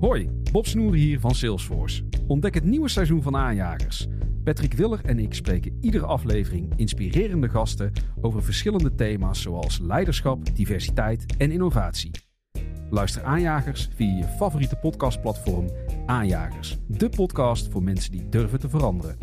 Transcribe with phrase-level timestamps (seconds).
[0.00, 2.04] Hoi, Bob Snoer hier van Salesforce.
[2.26, 4.06] Ontdek het nieuwe seizoen van Aanjagers.
[4.44, 11.36] Patrick Willer en ik spreken iedere aflevering inspirerende gasten over verschillende thema's zoals leiderschap, diversiteit
[11.38, 12.10] en innovatie.
[12.90, 15.70] Luister Aanjagers via je favoriete podcastplatform
[16.06, 19.16] Aanjagers, de podcast voor mensen die durven te veranderen.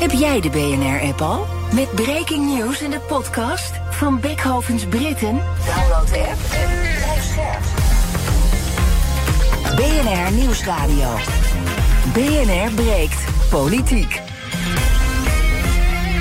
[0.00, 1.46] Heb jij de BNR-app al?
[1.74, 5.36] Met breaking news in de podcast van Beckhovens Britten?
[5.66, 6.79] Download de app.
[9.80, 11.08] BNR Nieuwsradio.
[12.12, 14.29] BNR breekt politiek.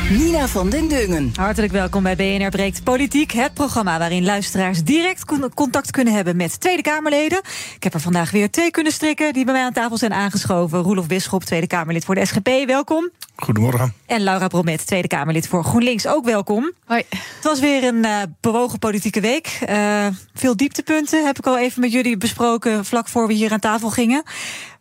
[0.09, 1.31] Nina van den Dungen.
[1.35, 6.59] Hartelijk welkom bij BNR Breekt Politiek, het programma waarin luisteraars direct contact kunnen hebben met
[6.59, 7.41] Tweede Kamerleden.
[7.75, 10.79] Ik heb er vandaag weer twee kunnen strikken die bij mij aan tafel zijn aangeschoven.
[10.79, 13.09] Roelof Bisschop, Tweede Kamerlid voor de SGP, welkom.
[13.35, 13.93] Goedemorgen.
[14.05, 16.71] En Laura Bromet, Tweede Kamerlid voor GroenLinks, ook welkom.
[16.85, 17.03] Hoi.
[17.09, 19.59] Het was weer een uh, bewogen politieke week.
[19.69, 23.59] Uh, veel dieptepunten heb ik al even met jullie besproken vlak voor we hier aan
[23.59, 24.23] tafel gingen.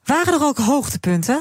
[0.05, 1.41] Waren er ook hoogtepunten?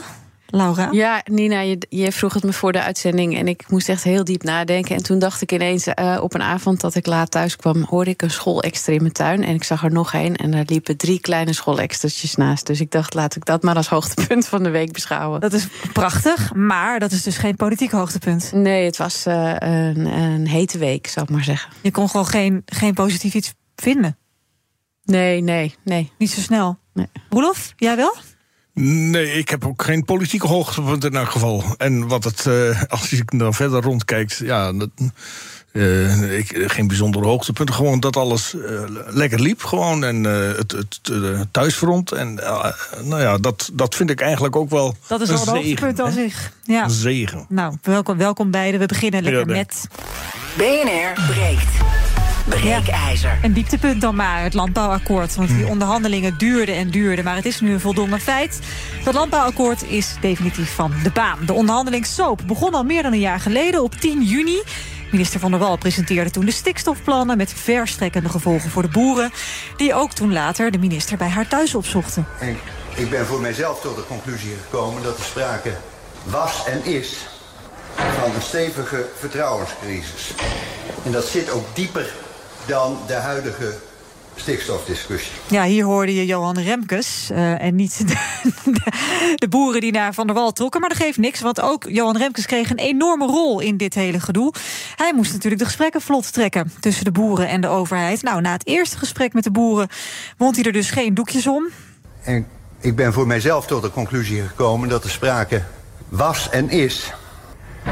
[0.49, 0.89] Laura?
[0.91, 4.23] Ja, Nina, je, je, vroeg het me voor de uitzending en ik moest echt heel
[4.23, 4.95] diep nadenken.
[4.95, 8.09] En toen dacht ik ineens uh, op een avond dat ik laat thuis kwam, hoorde
[8.09, 9.43] ik een schoolextra in mijn tuin.
[9.43, 12.65] En ik zag er nog één en daar liepen drie kleine schoolextra's naast.
[12.65, 15.39] Dus ik dacht, laat ik dat maar als hoogtepunt van de week beschouwen.
[15.39, 18.51] Dat is prachtig, maar dat is dus geen politiek hoogtepunt.
[18.51, 21.71] Nee, het was uh, een, een hete week, zou ik maar zeggen.
[21.81, 24.17] Je kon gewoon geen, geen positief iets vinden?
[25.03, 26.11] Nee, nee, nee.
[26.17, 26.77] Niet zo snel?
[26.93, 27.07] Nee.
[27.29, 28.15] Roelof, jij wel?
[28.79, 31.63] Nee, ik heb ook geen politieke hoogtepunt in elk geval.
[31.77, 34.89] En wat het, uh, als je dan verder rondkijkt, ja, dat,
[35.71, 37.75] uh, ik, geen bijzondere hoogtepunten.
[37.75, 39.63] Gewoon dat alles uh, lekker liep.
[39.63, 40.03] Gewoon.
[40.03, 41.01] En het, het
[41.51, 42.11] thuisfront.
[42.11, 42.35] En
[43.03, 44.95] nou ja, dat, dat vind ik eigenlijk ook wel.
[45.07, 46.51] Dat is wel een hoogtepunt aan zich.
[46.63, 46.83] Ja.
[46.83, 47.45] Een zegen.
[47.49, 48.79] Nou, welkom, welkom beiden.
[48.79, 49.87] We beginnen lekker ja, met.
[50.57, 51.75] BNR breekt.
[52.49, 53.29] Breekijzer.
[53.29, 55.35] Ja, een dieptepunt dan maar, het landbouwakkoord.
[55.35, 57.25] Want die onderhandelingen duurden en duurden.
[57.25, 58.59] Maar het is nu een voldongen feit.
[59.03, 61.39] Dat landbouwakkoord is definitief van de baan.
[61.45, 64.61] De onderhandelingssoap begon al meer dan een jaar geleden op 10 juni.
[65.11, 67.37] Minister Van der Wal presenteerde toen de stikstofplannen...
[67.37, 69.31] met verstrekkende gevolgen voor de boeren...
[69.77, 72.27] die ook toen later de minister bij haar thuis opzochten.
[72.39, 72.57] En
[72.95, 75.73] ik ben voor mijzelf tot de conclusie gekomen dat er sprake
[76.23, 77.27] was en is...
[77.95, 80.33] van een stevige vertrouwenscrisis.
[81.05, 82.13] En dat zit ook dieper
[82.67, 83.73] dan de huidige
[84.35, 85.33] stikstofdiscussie.
[85.47, 88.15] Ja, hier hoorde je Johan Remkes uh, en niet de,
[88.63, 88.91] de,
[89.35, 90.79] de, boeren die naar Van der Wal trokken.
[90.79, 94.19] Maar dat geeft niks, want ook Johan Remkes kreeg een enorme rol in dit hele
[94.19, 94.53] gedoe.
[94.95, 98.21] Hij moest natuurlijk de gesprekken vlot trekken tussen de boeren en de overheid.
[98.21, 99.87] Nou, na het eerste gesprek met de boeren
[100.37, 101.67] wond hij er dus geen doekjes om.
[102.23, 102.47] En
[102.79, 105.63] ik ben voor mijzelf tot de conclusie gekomen dat er sprake
[106.09, 107.13] was en is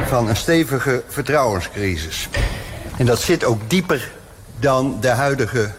[0.06, 2.30] van een stevige vertrouwenscrisis.
[2.98, 4.12] En dat zit ook dieper
[4.60, 5.74] dan de huidige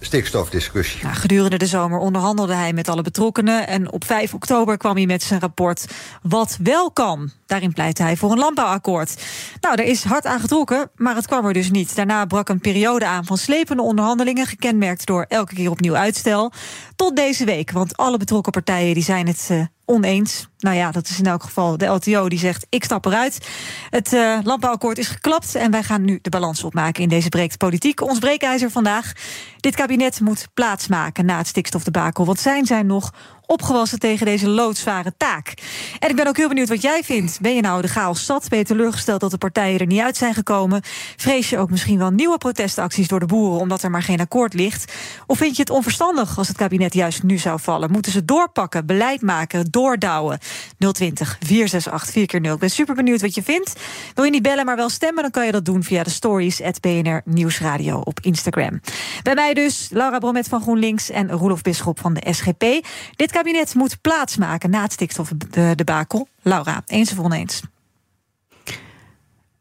[0.00, 1.08] stikstofdiscussie.
[1.08, 3.66] Gedurende de zomer onderhandelde hij met alle betrokkenen...
[3.66, 5.86] en op 5 oktober kwam hij met zijn rapport
[6.22, 7.30] Wat wel kan.
[7.46, 9.22] Daarin pleitte hij voor een landbouwakkoord.
[9.60, 11.96] Nou, daar is hard aan getrokken, maar het kwam er dus niet.
[11.96, 14.46] Daarna brak een periode aan van slepende onderhandelingen...
[14.46, 16.52] gekenmerkt door elke keer opnieuw uitstel.
[16.96, 20.48] Tot deze week, want alle betrokken partijen die zijn het uh, oneens.
[20.58, 23.48] Nou ja, dat is in elk geval de LTO die zegt: ik stap eruit.
[23.90, 27.58] Het uh, landbouwakkoord is geklapt en wij gaan nu de balans opmaken in deze breekt
[27.58, 28.00] politiek.
[28.00, 29.12] Ons breekijzer vandaag.
[29.60, 32.24] Dit kabinet moet plaatsmaken na het stikstofdebakel.
[32.24, 33.12] Want zijn zij nog
[33.46, 35.54] opgewassen tegen deze loodzware taak.
[35.98, 37.40] En ik ben ook heel benieuwd wat jij vindt.
[37.40, 38.48] Ben je nou de chaos zat?
[38.48, 40.82] Ben je teleurgesteld dat de partijen er niet uit zijn gekomen?
[41.16, 44.54] Vrees je ook misschien wel nieuwe protestacties door de boeren omdat er maar geen akkoord
[44.54, 44.92] ligt?
[45.26, 47.90] Of vind je het onverstandig als het kabinet juist nu zou vallen?
[47.90, 50.38] Moeten ze doorpakken, beleid maken, doordouwen?
[50.78, 52.54] 020 468 4 keer 0.
[52.54, 53.72] Ik ben super benieuwd wat je vindt.
[54.14, 55.22] Wil je niet bellen, maar wel stemmen?
[55.22, 58.80] Dan kan je dat doen via de stories at BNR Nieuwsradio op Instagram.
[59.22, 62.86] Bij mij dus Laura Bromet van GroenLinks en Roelof Bisschop van de SGP.
[63.16, 66.28] Dit kabinet moet plaatsmaken na het stikstofdebakel.
[66.42, 67.62] Laura, eens of oneens?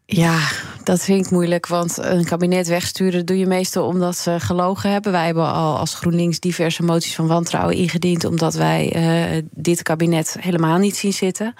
[0.07, 0.39] Ja,
[0.83, 1.67] dat vind ik moeilijk.
[1.67, 5.11] Want een kabinet wegsturen doe je meestal omdat ze gelogen hebben.
[5.11, 8.25] Wij hebben al als GroenLinks diverse moties van wantrouwen ingediend.
[8.25, 8.95] omdat wij
[9.35, 11.53] uh, dit kabinet helemaal niet zien zitten.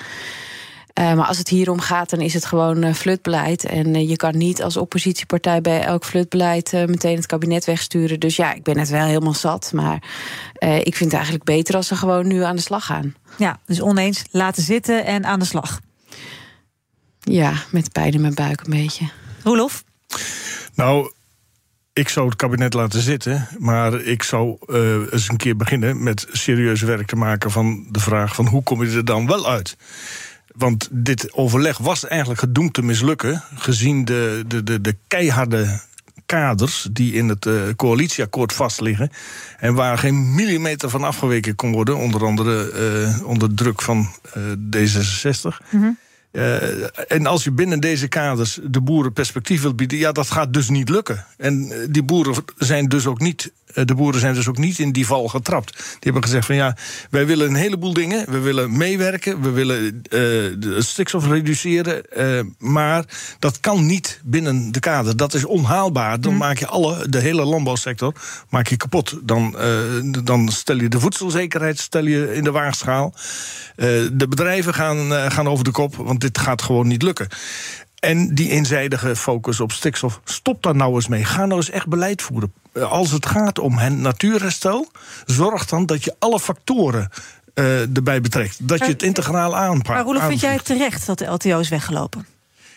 [1.00, 3.65] Uh, maar als het hierom gaat, dan is het gewoon uh, flutbeleid.
[3.65, 8.19] En je kan niet als oppositiepartij bij elk flutbeleid meteen het kabinet wegsturen.
[8.19, 9.71] Dus ja, ik ben het wel helemaal zat.
[9.74, 10.03] Maar
[10.59, 13.15] ik vind het eigenlijk beter als ze gewoon nu aan de slag gaan.
[13.38, 15.80] Ja, dus oneens laten zitten en aan de slag.
[17.25, 19.10] Ja, met pijn in mijn buik een beetje.
[19.44, 19.83] Roelof?
[20.75, 21.12] Nou,
[21.94, 26.27] ik zou het kabinet laten zitten, maar ik zou uh, eens een keer beginnen met
[26.31, 29.77] serieus werk te maken van de vraag van hoe kom je er dan wel uit?
[30.56, 35.81] Want dit overleg was eigenlijk gedoemd te mislukken, gezien de, de, de, de keiharde
[36.25, 39.12] kaders die in het uh, coalitieakkoord vastliggen.
[39.57, 42.72] En waar geen millimeter van afgeweken kon worden, onder andere
[43.19, 44.07] uh, onder druk van
[44.75, 45.69] D66.
[45.69, 45.98] Mm
[47.07, 50.69] en als je binnen deze kaders de boeren perspectief wilt bieden, ja, dat gaat dus
[50.69, 51.25] niet lukken.
[51.37, 54.92] En die boeren zijn dus ook niet eh, de boeren zijn dus ook niet in
[54.92, 55.77] die val getrapt.
[55.77, 56.77] Die hebben gezegd van ja,
[57.10, 58.31] wij willen een heleboel dingen.
[58.31, 60.01] We willen meewerken, we willen uh,
[60.60, 62.04] de stikstof reduceren.
[62.18, 63.06] Uh, maar
[63.39, 65.18] dat kan niet binnen de kader.
[65.18, 66.22] Dat is onhaalbaar.
[66.22, 66.38] Dan hm.
[66.38, 68.13] maak je alle, de hele landbouwsector
[68.50, 69.19] maak je kapot.
[69.24, 73.13] Dan, uh, dan stel je de voedselzekerheid stel je in de waagschaal.
[73.75, 77.27] de bedrijven gaan, gaan over de kop, want dit gaat gewoon niet lukken.
[78.05, 81.23] En die eenzijdige focus op stikstof, stop daar nou eens mee.
[81.23, 82.53] Ga nou eens echt beleid voeren.
[82.73, 84.87] Eh, als het gaat om hen natuurherstel,
[85.25, 87.09] zorg dan dat je alle factoren
[87.55, 88.67] uh, erbij betrekt.
[88.67, 89.87] Dat je het integraal aanpakt.
[89.87, 92.25] Maar Roelof, vind jij terecht dat de LTO is weggelopen?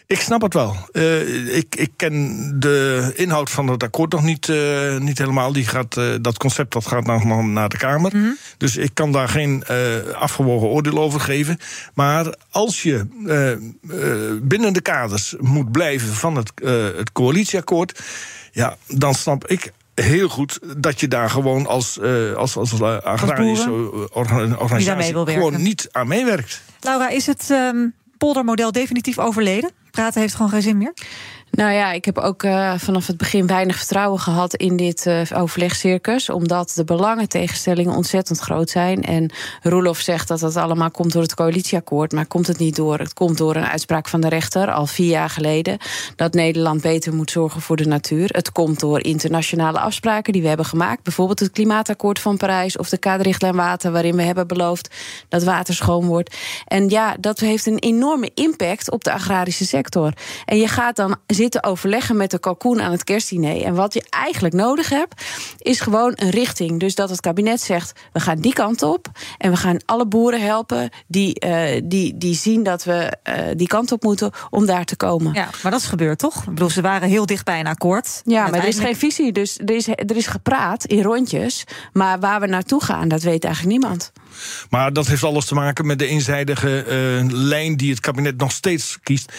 [0.09, 0.77] Ik snap het wel.
[0.93, 5.53] Uh, ik, ik ken de inhoud van het akkoord nog niet, uh, niet helemaal.
[5.53, 8.17] Die gaat, uh, dat concept dat gaat nog naar de Kamer.
[8.17, 8.37] Mm -hmm.
[8.57, 9.65] Dus ik kan daar geen
[10.15, 11.59] afgewogen oordeel over geven.
[11.95, 13.07] Maar als je
[14.43, 16.53] binnen de kaders moet blijven van het,
[16.97, 18.01] het coalitieakkoord...
[18.53, 23.71] Ja, dan snap ik heel goed dat je daar gewoon als, uh, als, als agrarische
[24.59, 26.63] organisatie gewoon niet aan meewerkt.
[26.81, 29.71] Laura, is het um, poldermodel definitief overleden?
[29.91, 30.93] Praten heeft gewoon geen zin meer?
[31.59, 35.21] Nou ja, ik heb ook uh, vanaf het begin weinig vertrouwen gehad in dit uh,
[35.35, 36.31] overlegcircus.
[36.31, 39.05] Omdat de belangentegenstellingen ontzettend groot zijn.
[39.05, 39.31] En
[39.63, 42.13] Roelof zegt dat dat allemaal komt door het coalitieakkoord.
[42.13, 42.99] Maar komt het niet door?
[42.99, 45.79] Het komt door een uitspraak van de rechter al vier jaar geleden.
[46.17, 48.29] Dat Nederland beter moet zorgen voor de natuur.
[48.33, 51.03] Het komt door internationale afspraken die we hebben gemaakt.
[51.03, 53.93] Bijvoorbeeld het klimaatakkoord van Parijs of de kaderrichtlijn water.
[53.93, 54.95] Waarin we hebben beloofd
[55.29, 56.37] dat water schoon wordt.
[56.67, 60.13] En ja, dat heeft een enorme impact op de agrarische sector.
[60.45, 63.63] En je gaat dan zitten overleggen met de kalkoen aan het kerstdiner.
[63.63, 65.23] En wat je eigenlijk nodig hebt,
[65.59, 66.81] is gewoon een richting.
[66.81, 69.07] Dus dat het kabinet zegt: we gaan die kant op.
[69.39, 73.67] En we gaan alle boeren helpen die, uh, die, die zien dat we uh, die
[73.67, 75.35] kant op moeten om daar te komen.
[75.35, 76.37] Ja, maar dat is gebeurd toch?
[76.37, 78.23] Ik bedoel, ze waren heel dicht bij een akkoord.
[78.25, 79.33] Ja, maar er is geen visie.
[79.33, 81.65] Dus er is, er is gepraat in rondjes.
[81.93, 84.13] Maar waar we naartoe gaan, dat weet eigenlijk niemand.
[84.71, 88.53] Maar dat heeft alles te maken met de eenzijdige uh, lijn die het kabinet nog
[88.53, 89.33] steeds kiest.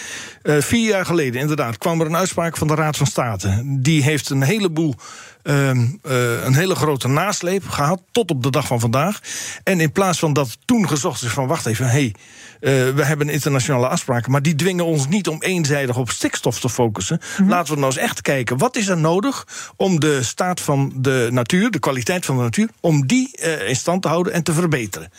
[0.43, 3.63] Uh, vier jaar geleden, inderdaad, kwam er een uitspraak van de Raad van State.
[3.65, 4.95] Die heeft een heleboel
[5.43, 9.19] uh, uh, een hele grote nasleep gehad tot op de dag van vandaag.
[9.63, 12.15] En in plaats van dat toen gezocht is van wacht even, hé, hey,
[12.61, 16.69] uh, we hebben internationale afspraken, maar die dwingen ons niet om eenzijdig op stikstof te
[16.69, 17.19] focussen.
[17.21, 17.49] Mm-hmm.
[17.49, 21.27] Laten we nou eens echt kijken, wat is er nodig om de staat van de
[21.31, 24.53] natuur, de kwaliteit van de natuur, om die uh, in stand te houden en te
[24.53, 25.11] verbeteren.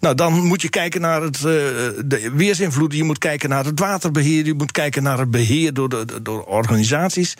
[0.00, 4.44] Nou, dan moet je kijken naar het, de weersinvloeden, je moet kijken naar het waterbeheer,
[4.44, 7.34] je moet kijken naar het beheer door, de, door organisaties.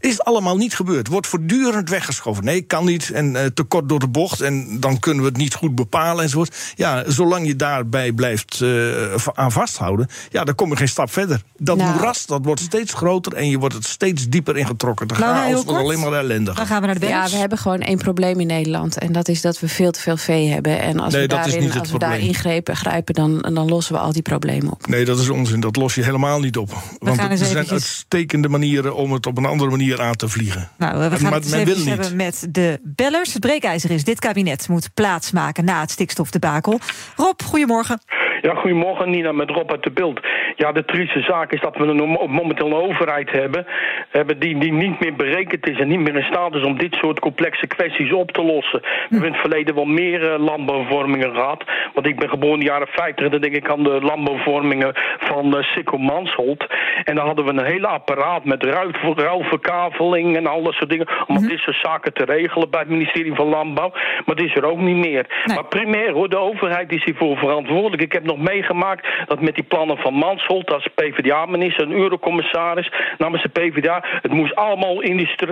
[0.00, 1.08] Is het allemaal niet gebeurd?
[1.08, 2.44] Wordt voortdurend weggeschoven.
[2.44, 5.54] Nee, kan niet en te kort door de bocht en dan kunnen we het niet
[5.54, 6.56] goed bepalen enzovoort.
[6.74, 11.42] Ja, zolang je daarbij blijft uh, aan vasthouden, ja, dan kom je geen stap verder.
[11.56, 11.92] Dat nou.
[11.92, 15.08] moeras dat wordt steeds groter en je wordt het steeds dieper ingetrokken.
[15.08, 16.54] De chaos wordt alleen maar ellendig.
[16.54, 18.98] Dan gaan we naar de Ja, we hebben gewoon één probleem in Nederland.
[18.98, 20.80] En dat is dat we veel te veel vee hebben.
[20.80, 24.12] En als nee, we, daarin, als we daar ingrepen, grijpen, dan, dan lossen we al
[24.12, 24.86] die problemen op.
[24.86, 25.60] Nee, dat is onzin.
[25.60, 26.70] Dat los je helemaal niet op.
[26.98, 27.70] Want er zijn eventjes...
[27.70, 30.68] uitstekende manieren om het op een andere manier aan te vliegen.
[30.78, 33.32] Nou, we gaan maar het eens hebben met de bellers.
[33.32, 36.80] Het breekijzer is, dit kabinet moet plaatsmaken na het stikstofdebakel.
[37.16, 38.00] Rob, goedemorgen.
[38.44, 40.20] Ja, goedemorgen Nina, met Rob uit de Beeld.
[40.56, 43.66] Ja, de trieste zaak is dat we een momenteel een overheid hebben,
[44.10, 46.94] hebben die, die niet meer berekend is en niet meer in staat is om dit
[46.94, 48.80] soort complexe kwesties op te lossen.
[48.80, 51.64] We hebben in het verleden wel meer uh, landbouwvormingen gehad.
[51.94, 54.92] Want ik ben geboren in de jaren 50 en dan denk ik aan de landbouwvormingen
[55.18, 56.66] van uh, Sikko Mansholt.
[57.04, 58.64] En dan hadden we een hele apparaat met
[59.00, 61.08] ruilverkaveling en al dat soort dingen.
[61.26, 63.90] Om mm dit soort zaken te regelen bij het ministerie van Landbouw.
[63.90, 65.26] Maar dat is er ook niet meer.
[65.44, 65.56] Nee.
[65.56, 68.02] Maar primair hoor, de overheid is hiervoor verantwoordelijk.
[68.02, 73.42] Ik heb nog meegemaakt dat met die plannen van Mansholt als PvdA-minister, een eurocommissaris namens
[73.42, 74.96] de PvdA, het moest allemaal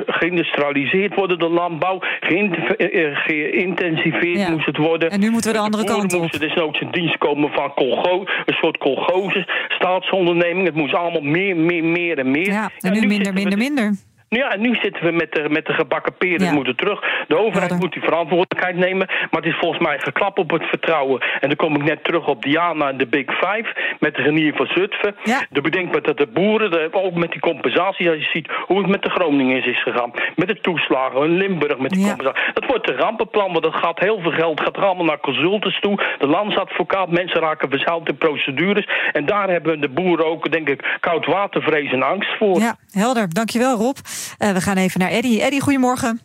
[0.07, 4.51] geïndustrialiseerd worden, de landbouw, geïntensiveerd ja.
[4.51, 5.11] moest het worden.
[5.11, 6.21] En nu moeten we de andere kant op.
[6.21, 10.67] moesten desnoods in dienst komen van colgo, een soort colgose, staatsonderneming.
[10.67, 12.51] Het moest allemaal meer, meer, meer en meer.
[12.51, 13.95] Ja, en nu, nu minder, minder, minder.
[14.39, 16.53] Ja, en nu zitten we met de, met de gebakken peren ja.
[16.53, 17.01] moeten terug.
[17.29, 19.07] De overheid moet die verantwoordelijkheid nemen.
[19.07, 21.21] Maar het is volgens mij geklap op het vertrouwen.
[21.41, 23.97] En dan kom ik net terug op Diana en de Big Five.
[24.01, 25.15] Met de genier van Zutphen.
[25.25, 25.47] Ja.
[25.51, 28.11] De bedenkbaar dat de boeren, de, ook met die compensatie...
[28.11, 30.11] als je ziet hoe het met de Groningers is gegaan.
[30.37, 32.53] Met de toeslagen in Limburg met die compensatie.
[32.55, 34.61] Dat wordt een rampenplan, want dat gaat heel veel geld.
[34.61, 36.03] gaat er allemaal naar consultants toe.
[36.19, 38.89] De landsadvocaat, mensen raken verzeild in procedures.
[39.13, 42.59] En daar hebben de boeren ook, denk ik, koud watervrees en angst voor.
[42.59, 43.29] Ja, helder.
[43.29, 43.97] Dankjewel Rob.
[44.39, 45.41] We gaan even naar Eddy.
[45.41, 46.21] Eddy, goedemorgen.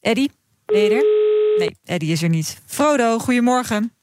[0.00, 0.28] Eddy,
[0.66, 1.04] ben je er?
[1.58, 2.62] Nee, Eddy is er niet.
[2.66, 3.96] Frodo, goedemorgen.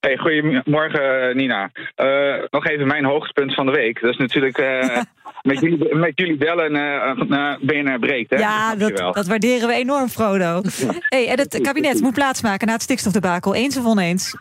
[0.00, 1.70] Hey, goedemorgen Nina.
[1.96, 4.00] Uh, nog even mijn hoogtepunt van de week.
[4.00, 5.00] Dat is natuurlijk uh,
[5.42, 8.30] met, jullie, met jullie bellen uh, BNR breekt.
[8.30, 8.36] Hè?
[8.36, 10.62] Ja, dat, dat, waarderen we enorm, Frodo.
[11.08, 13.54] hey, en het kabinet moet plaatsmaken na het stikstofdebakel.
[13.54, 14.36] Eens of oneens?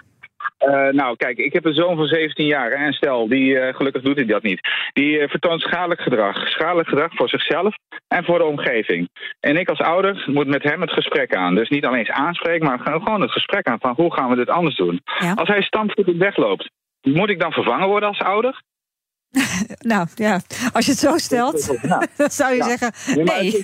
[0.65, 2.72] Uh, nou, kijk, ik heb een zoon van 17 jaar.
[2.72, 4.60] En stel, die, uh, gelukkig doet hij dat niet.
[4.94, 6.48] Die uh, vertoont schadelijk gedrag.
[6.48, 7.75] Schadelijk gedrag voor zichzelf
[8.08, 9.10] en voor de omgeving.
[9.39, 11.56] En ik als ouder moet met hem het gesprek aan.
[11.56, 13.79] Dus niet alleen eens aanspreken, maar gewoon het gesprek aan.
[13.79, 15.01] Van hoe gaan we dit anders doen?
[15.20, 15.34] Ja.
[15.34, 16.70] Als hij stampvoetend wegloopt,
[17.01, 18.62] moet ik dan vervangen worden als ouder?
[19.91, 20.39] nou ja,
[20.74, 21.67] als je het zo stelt,
[22.17, 23.63] dan zou je zeggen nee.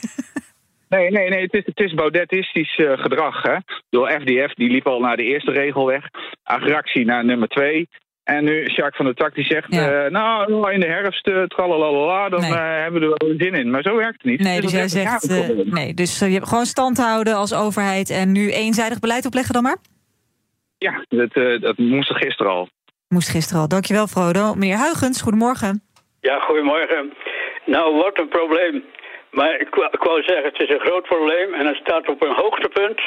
[0.95, 1.41] Nee, nee, nee.
[1.41, 3.41] Het is, het is baudetistisch uh, gedrag.
[3.41, 3.55] Hè?
[3.89, 6.09] Door FDF, die liep al naar de eerste regel weg.
[6.43, 7.89] Agractie naar nummer twee.
[8.23, 10.05] En nu Jacques van der Tak die zegt, ja.
[10.05, 12.51] uh, nou, in de herfst, uh, tralalala, dan nee.
[12.51, 13.71] uh, hebben we er wel zin in.
[13.71, 14.39] Maar zo werkt het niet.
[14.39, 15.27] Nee, dus, dus jij zegt,
[15.71, 19.63] nee, dus je hebt gewoon stand houden als overheid en nu eenzijdig beleid opleggen dan
[19.63, 19.77] maar?
[20.77, 22.69] Ja, dat, dat moest gisteren al.
[23.07, 23.67] Moest gisteren al.
[23.67, 24.53] Dankjewel, Frodo.
[24.53, 25.81] Meneer Huigens, goedemorgen.
[26.19, 27.13] Ja, goedemorgen.
[27.65, 28.83] Nou, wat een probleem.
[29.33, 32.35] Maar ik, ik wou zeggen, het is een groot probleem en het staat op een
[32.35, 33.01] hoogtepunt.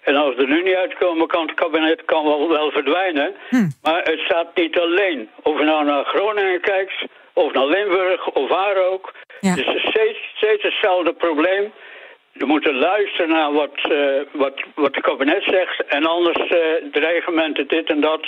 [0.00, 3.34] En als er nu niet uitkomen kan, het kabinet kan wel, wel verdwijnen.
[3.48, 3.68] Hm.
[3.82, 5.28] Maar het staat niet alleen.
[5.42, 9.12] Of je nou naar Groningen kijkt, of naar Limburg, of waar ook.
[9.40, 9.50] Ja.
[9.50, 11.72] Het is steeds, steeds hetzelfde probleem.
[12.32, 15.84] We moeten luisteren naar wat, uh, wat, wat het kabinet zegt.
[15.86, 18.22] En anders uh, dreigementen, dit en dat.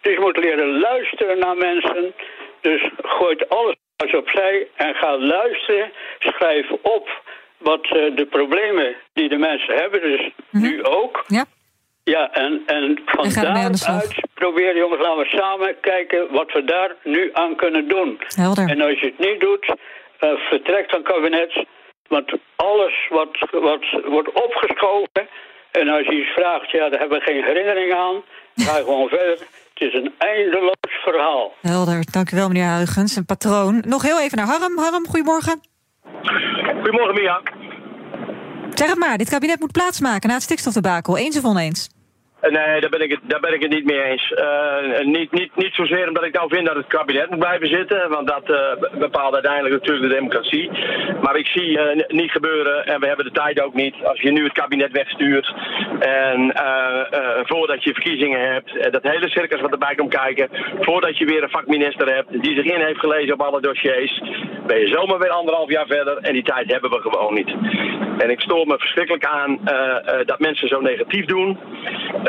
[0.00, 2.14] Dus je moet leren luisteren naar mensen.
[2.60, 5.92] Dus gooit alles als opzij en ga luisteren.
[6.18, 7.22] Schrijf op
[7.58, 10.60] wat uh, de problemen die de mensen hebben, dus mm -hmm.
[10.60, 11.24] nu ook.
[11.26, 11.44] Ja.
[12.04, 17.30] Ja, en, en van daaruit proberen jongens, laten we samen kijken wat we daar nu
[17.32, 18.20] aan kunnen doen.
[18.34, 18.68] Helder.
[18.68, 19.74] En als je het niet doet,
[20.20, 21.64] uh, vertrekt dan kabinet.
[22.08, 25.28] Want alles wat, wat wordt opgeschoven.
[25.70, 28.22] En als je iets vraagt, ja, daar hebben we geen herinnering aan.
[28.56, 29.38] Ga gewoon verder.
[29.78, 31.52] Het is een eindeloos verhaal.
[31.60, 33.16] Helder, dank u wel meneer Huygens.
[33.16, 33.84] Een patroon.
[33.86, 34.78] Nog heel even naar Harm.
[34.78, 35.60] Harm, goedemorgen.
[36.74, 37.40] Goedemorgen Mia.
[38.74, 41.16] Zeg het maar, dit kabinet moet plaatsmaken na het stikstofdebakel.
[41.16, 41.88] Eens of oneens?
[42.40, 44.30] Eh, nee, daar ben ik het, daar ben ik het niet mee eens.
[44.30, 48.10] Uh, niet, niet, niet zozeer omdat ik nou vind dat het kabinet moet blijven zitten,
[48.10, 50.70] want dat uh, bepaalt uiteindelijk natuurlijk de democratie.
[51.22, 53.94] Maar ik zie uh, niet gebeuren en we hebben de tijd ook niet.
[54.04, 55.54] Als je nu het kabinet wegstuurt
[55.98, 56.52] en
[57.42, 60.48] voordat je verkiezingen hebt, dat hele circus wat erbij komt kijken,
[60.80, 64.22] voordat je weer een vakminister hebt die zich in heeft gelezen op alle dossiers,
[64.66, 67.54] ben je zomaar weer anderhalf jaar verder en die tijd hebben we gewoon niet.
[68.18, 69.60] En ik stoor me verschrikkelijk aan
[70.24, 71.58] dat mensen zo negatief doen.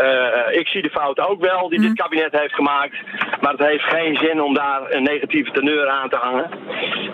[0.04, 1.98] Uh, ik zie de fout ook wel die dit mhm.
[1.98, 2.96] kabinet heeft gemaakt.
[3.42, 6.50] Maar het heeft geen zin om daar een negatieve teneur aan te hangen.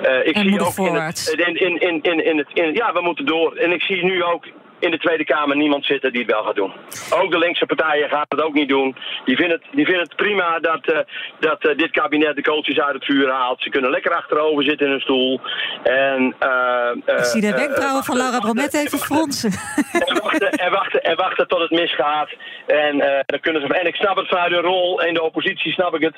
[0.05, 2.93] Uh, ik en zie ook in het, in, in, in, in, in het, in, ja,
[2.93, 3.55] we moeten door.
[3.55, 4.45] En ik zie nu ook
[4.79, 6.73] in de Tweede Kamer niemand zitten die het wel gaat doen.
[7.09, 8.95] Ook de linkse partijen gaan het ook niet doen.
[9.25, 10.99] Die vinden het, die vinden het prima dat, uh,
[11.39, 13.61] dat uh, dit kabinet de kooltjes uit het vuur haalt.
[13.61, 15.41] Ze kunnen lekker achterover zitten in hun stoel.
[15.83, 19.51] En, uh, Ik zie de wenkbrauwen van Laura Bromet even fronsen.
[19.91, 22.29] En wachten, en, wachten, en wachten tot het misgaat.
[22.67, 25.95] En, dan kunnen ze, en ik snap het vanuit hun rol in de oppositie, snap
[25.95, 26.15] ik het.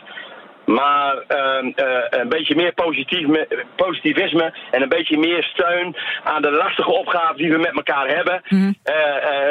[0.68, 2.74] Maar uh, uh, een beetje meer
[3.76, 8.42] positivisme en een beetje meer steun aan de lastige opgaven die we met elkaar hebben,
[8.48, 8.76] mm.
[8.86, 8.94] uh,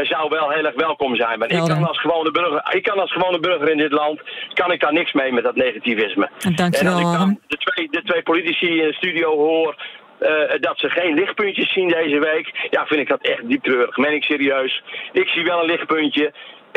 [0.03, 1.39] zou wel heel erg welkom zijn.
[1.39, 4.21] Maar ik kan, als gewone burger, ik kan als gewone burger in dit land,
[4.53, 6.31] kan ik daar niks mee met dat negativisme.
[6.55, 6.99] Dankjewel.
[6.99, 9.75] En als ik dan de twee, de twee politici in de studio hoor
[10.21, 10.29] uh,
[10.61, 12.69] dat ze geen lichtpuntjes zien deze week.
[12.71, 13.97] Ja, vind ik dat echt diep treurig.
[13.97, 14.83] Meen ik serieus.
[15.13, 16.33] Ik zie wel een lichtpuntje.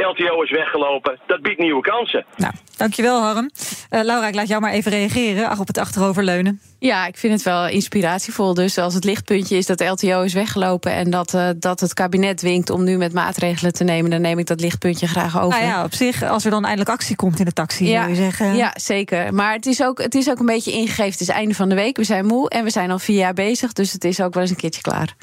[0.05, 1.19] LTO is weggelopen.
[1.27, 2.25] Dat biedt nieuwe kansen.
[2.35, 3.49] Nou, dankjewel Harm.
[3.89, 5.49] Uh, Laura, ik laat jou maar even reageren.
[5.49, 6.59] Ach, op het achteroverleunen.
[6.79, 8.53] Ja, ik vind het wel inspiratievol.
[8.53, 10.91] Dus als het lichtpuntje is dat de LTO is weggelopen...
[10.91, 14.11] en dat, uh, dat het kabinet winkt om nu met maatregelen te nemen...
[14.11, 15.59] dan neem ik dat lichtpuntje graag over.
[15.59, 18.15] Nou ja, op zich, als er dan eindelijk actie komt in de taxi, ja, je
[18.15, 18.55] zeggen.
[18.55, 19.33] Ja, zeker.
[19.33, 21.11] Maar het is, ook, het is ook een beetje ingegeven.
[21.11, 23.33] Het is einde van de week, we zijn moe en we zijn al vier jaar
[23.33, 23.73] bezig...
[23.73, 25.15] dus het is ook wel eens een keertje klaar.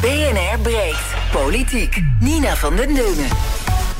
[0.00, 1.14] BNR breekt.
[1.32, 2.02] Politiek.
[2.20, 3.28] Nina van den Deunen.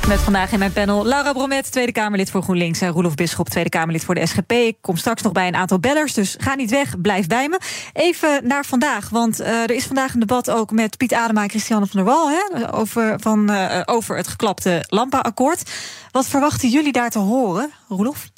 [0.09, 2.81] Met vandaag in mijn panel Laura Bromet, Tweede Kamerlid voor GroenLinks...
[2.81, 4.53] en Roelof Bisschop, Tweede Kamerlid voor de SGP.
[4.53, 7.61] Ik kom straks nog bij een aantal bellers, dus ga niet weg, blijf bij me.
[7.93, 10.71] Even naar vandaag, want uh, er is vandaag een debat ook...
[10.71, 12.31] met Piet Adema en Christiane van der Wal...
[12.31, 15.71] Hè, over, van, uh, over het geklapte Lampa-akkoord.
[16.11, 18.29] Wat verwachten jullie daar te horen, Roelof?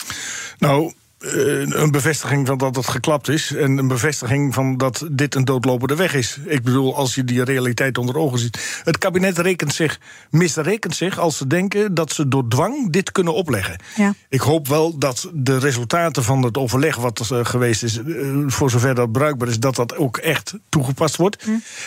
[0.58, 3.54] Nou, een bevestiging van dat het geklapt is.
[3.54, 6.38] En een bevestiging van dat dit een doodlopende weg is.
[6.46, 8.80] Ik bedoel, als je die realiteit onder ogen ziet.
[8.84, 10.00] Het kabinet rekent zich,
[10.30, 13.76] misrekent zich als ze denken dat ze door dwang dit kunnen opleggen.
[13.96, 14.14] Ja.
[14.28, 18.00] Ik hoop wel dat de resultaten van het overleg wat er geweest is,
[18.46, 21.44] voor zover dat bruikbaar is, dat dat ook echt toegepast wordt.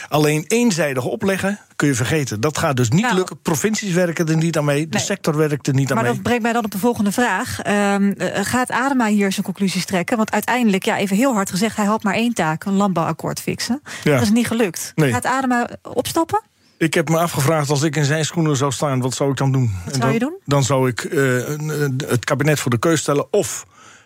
[0.07, 2.39] Alleen eenzijdig opleggen kun je vergeten.
[2.41, 3.15] Dat gaat dus niet Nou.
[3.15, 3.37] lukken.
[3.41, 5.05] Provincies werken er niet aan mee, de Nee.
[5.05, 6.13] sector werkt er niet aan Maar mee.
[6.13, 7.61] dat brengt mij dan op de volgende vraag.
[7.61, 10.17] Ehm, eh, gaat Adema hier zijn conclusies trekken?
[10.17, 13.81] Want uiteindelijk, ja, even heel hard gezegd, hij had maar één taak: een landbouwakkoord fixen.
[14.03, 14.13] Ja.
[14.13, 14.91] Dat is niet gelukt.
[14.95, 15.11] Nee.
[15.11, 16.41] Gaat Adema opstappen?
[16.77, 19.51] Ik heb me afgevraagd, als ik in zijn schoenen zou staan, wat zou ik dan
[19.51, 19.71] doen?
[19.85, 20.33] Wat zou je doen?
[20.45, 23.33] Dan zou ik eh, eh, het kabinet voor de keus stellen.
[23.33, 23.65] Of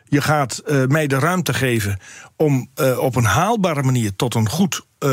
[0.10, 2.00] je gaat eh, mij de ruimte geven
[2.36, 5.12] om eh, op een haalbare manier tot een goed eh,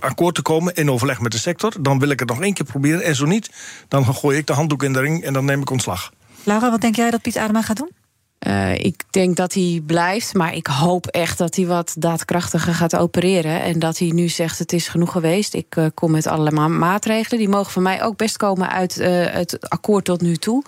[0.00, 1.72] akkoord te komen in overleg met de sector.
[1.80, 3.02] Dan wil ik het nog één keer proberen.
[3.02, 3.50] En zo niet,
[3.88, 6.12] dan gooi ik de handdoek in de ring en dan neem ik ontslag.
[6.44, 7.90] Laura, wat denk jij dat Piet Adema gaat doen?
[8.42, 12.96] Eh, ik denk dat hij blijft, maar ik hoop echt dat hij wat daadkrachtiger gaat
[12.96, 13.62] opereren.
[13.62, 15.54] En dat hij nu zegt: het is genoeg geweest.
[15.54, 17.38] Ik eh, kom met allerlei maatregelen.
[17.38, 20.64] Die mogen van mij ook best komen uit eh, het akkoord tot nu toe.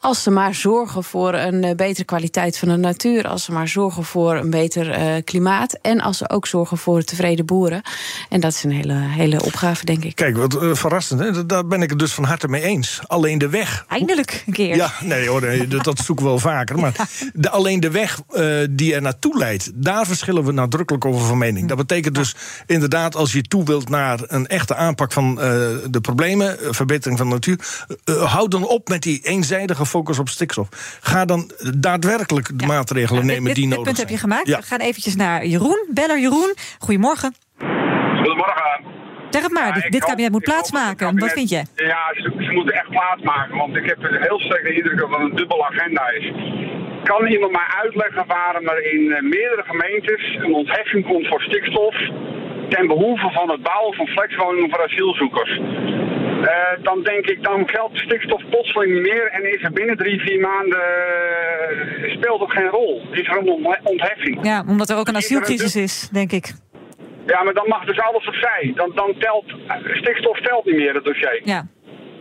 [0.00, 3.28] Als ze maar zorgen voor een betere kwaliteit van de natuur.
[3.28, 5.78] Als ze maar zorgen voor een beter eh, klimaat.
[5.82, 7.82] En als ze ook zorgen voor tevreden boeren.
[8.28, 10.14] En dat is een hele, hele opgave, denk ik.
[10.14, 11.46] Kijk, wat verrassend, hè?
[11.46, 13.00] daar ben ik het dus van harte mee eens.
[13.06, 14.76] Alleen de weg Eindelijk een keer.
[14.76, 16.78] Ja, nee hoor, dat zoeken we wel vaker.
[16.78, 21.26] Maar de, alleen de weg eh, die er naartoe leidt, daar verschillen we nadrukkelijk over
[21.26, 21.68] van mening.
[21.68, 22.34] Dat betekent dus
[22.66, 25.44] inderdaad, als je toe wilt naar een echte aanpak van eh,
[25.90, 27.58] de problemen, eh, verbetering van de natuur,
[28.04, 30.68] eh, hou dan op met die eenzijdige focus op stikstof.
[31.00, 34.08] Ga dan daadwerkelijk de maatregelen nemen dit, die dit nodig punt zijn.
[34.08, 34.46] heb je gemaakt.
[34.46, 34.58] Ja.
[34.58, 35.86] We gaan eventjes naar Jeroen.
[35.90, 37.34] Beller Jeroen, goedemorgen.
[38.16, 38.96] Goedemorgen.
[39.30, 41.18] Zeg het maar, Ja, dit, dit hoop- kabinet moet plaatsmaken.
[41.18, 41.62] Wat vind je?
[41.74, 45.10] Ja, ze, ze moeten echt plaatsmaken, want ik heb een heel sterk de indruk dat
[45.10, 46.26] het een dubbele agenda is.
[47.12, 51.94] Kan iemand mij uitleggen waarom er in eh, meerdere gemeentes een ontheffing komt voor stikstof
[52.68, 55.52] ten behoeve van het bouwen van flexwoningen voor asielzoekers?
[56.42, 60.20] Eh, dan denk ik, dan geldt stikstof plotseling niet meer en is er binnen drie,
[60.20, 63.02] vier maanden eh, speelt het geen rol.
[63.10, 64.38] Is er een ont- ontheffing.
[64.42, 66.52] Ja, omdat er ook een asielcrisis is, denk ik.
[67.26, 68.72] Ja, maar dan mag dus alles opzij.
[68.74, 69.44] Dan, dan telt,
[69.92, 71.40] stikstof telt niet meer, het dossier.
[71.44, 71.66] Ja.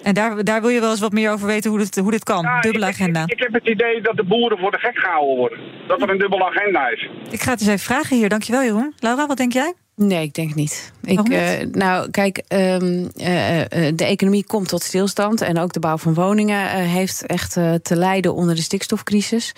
[0.08, 2.24] En daar, daar wil je wel eens wat meer over weten hoe dit, hoe dit
[2.24, 2.42] kan.
[2.42, 3.22] Ja, Dubbele ik, agenda.
[3.22, 5.60] Ik, ik heb het idee dat de boeren voor de gek gehouden worden.
[5.88, 7.10] Dat er een dubbele agenda is.
[7.30, 8.30] Ik ga het eens even vragen hier.
[8.30, 8.94] Dankjewel, Jeroen.
[9.00, 9.74] Laura, wat denk jij?
[9.98, 10.92] Nee, ik denk niet.
[11.04, 15.42] Ik, eh, nou, kijk, ehm, eh, eh, de economie komt tot stilstand.
[15.42, 19.56] En ook de bouw van woningen eh, heeft echt eh, te lijden onder de stikstofcrisis.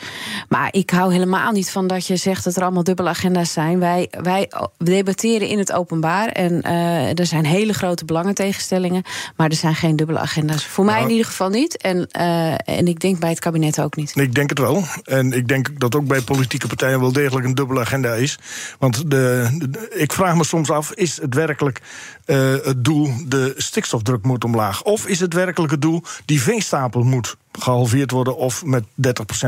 [0.50, 3.80] Maar ik hou helemaal niet van dat je zegt dat er allemaal dubbele agenda's zijn.
[3.80, 6.28] Wij, wij debatteren in het openbaar.
[6.28, 9.04] En eh, er zijn hele grote belangentegenstellingen.
[9.36, 10.66] Maar er zijn geen dubbele agenda's.
[10.66, 11.06] Voor mij Nou.
[11.06, 11.78] in ieder geval niet.
[11.78, 14.16] En, eh, en ik denk bij het kabinet ook niet.
[14.16, 14.84] Ik denk het wel.
[15.04, 18.38] En ik denk dat ook bij politieke partijen wel degelijk een dubbele agenda is.
[18.80, 21.82] Want de, de- ik vraag me soms af: is het werkelijk
[22.26, 24.84] eh, het doel de stikstofdruk moet omlaag?
[24.84, 28.90] Of is het werkelijk het doel die veestapel moet gehalveerd worden of met 30%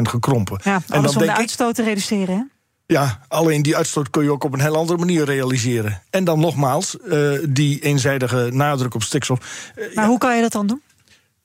[0.02, 0.60] gekrompen?
[0.64, 2.44] Ja, en alles om de uitstoot te reduceren, hè?
[2.92, 6.02] ja, alleen die uitstoot kun je ook op een heel andere manier realiseren.
[6.10, 9.72] En dan nogmaals, eh, die eenzijdige nadruk op stikstof.
[9.76, 10.82] Eh, Maar hoe kan je dat dan doen?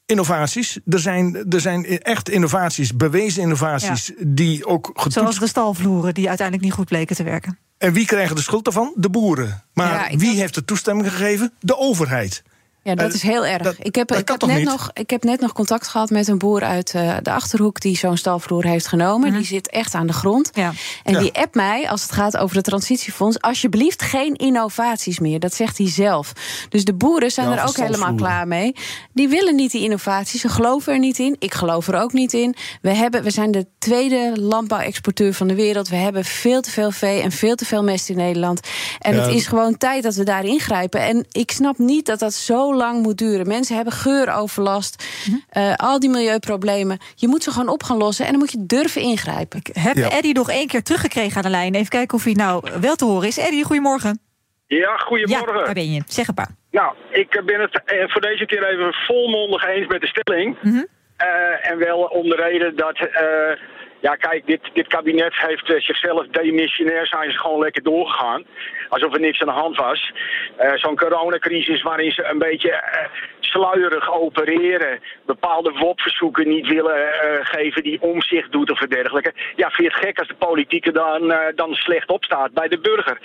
[0.06, 0.78] Innovaties.
[0.86, 6.28] Er zijn, er zijn echt innovaties, bewezen innovaties, die ook getoetst Zoals de stalvloeren die
[6.28, 7.58] uiteindelijk niet goed bleken te werken.
[7.78, 8.92] En wie krijgen de schuld daarvan?
[8.96, 9.64] De boeren.
[9.72, 11.52] Maar Ja, wie heeft de toestemming gegeven?
[11.60, 12.42] De overheid.
[12.86, 13.62] Ja, dat Eh, is heel erg.
[13.62, 14.64] dat- ik, heb, ik, heb net niet?
[14.66, 17.96] nog, ik heb net nog contact gehad met een boer uit eh, de achterhoek die
[17.96, 19.32] zo'n stalvloer heeft genomen.
[19.32, 20.50] Die zit echt aan de grond.
[20.54, 20.72] Ja.
[21.04, 21.18] En Ja.
[21.18, 23.40] die appt mij als het gaat over het transitiefonds.
[23.40, 25.40] Alsjeblieft, geen innovaties meer.
[25.40, 26.32] Dat zegt hij zelf.
[26.68, 28.74] Dus de boeren zijn Ja, er ook helemaal klaar mee.
[29.12, 30.40] Die willen niet die innovaties.
[30.40, 31.36] Ze geloven er niet in.
[31.38, 32.54] Ik geloof er ook niet in.
[32.82, 35.88] We, hebben, we zijn de tweede landbouwexporteur van de wereld.
[35.88, 38.60] We hebben veel te veel vee en veel te veel mest in Nederland.
[38.98, 39.22] En Ja.
[39.22, 41.00] het is gewoon tijd dat we daar ingrijpen.
[41.00, 43.46] En ik snap niet dat dat zo lang moet duren.
[43.46, 45.36] Mensen hebben geuroverlast, Mhm.
[45.48, 46.98] eh, al die milieuproblemen.
[47.14, 49.58] Je moet ze gewoon op gaan lossen en dan moet je durven ingrijpen.
[49.58, 50.10] Ik heb Ja.
[50.10, 51.74] Eddie nog één keer teruggekregen aan de lijn.
[51.74, 53.38] Even kijken of hij nou wel te horen is.
[53.38, 54.18] Eddie, goedemorgen.
[54.66, 55.64] Ja, Ja, goedemorgen.
[55.64, 56.02] daar ben je.
[56.06, 56.50] Zeg het maar.
[56.70, 60.56] Nou, ik ben het eh, voor deze keer even volmondig eens met de stelling.
[60.62, 60.82] Mhm.
[61.16, 63.56] Eh, en wel om de reden dat, eh,
[64.00, 68.44] ja kijk, dit, dit kabinet heeft zichzelf demissionair zijn ze gewoon lekker doorgegaan.
[68.88, 70.12] Alsof er niks aan de hand was.
[70.56, 73.08] Eh, Zo'n coronacrisis waarin ze een beetje eh,
[73.40, 79.32] sluierig opereren, bepaalde WOP-verzoeken niet willen eh, geven die omzicht doet of dergelijke.
[79.56, 83.18] Ja, vind je het gek als de politieke dan, dan slecht opstaat bij de burger?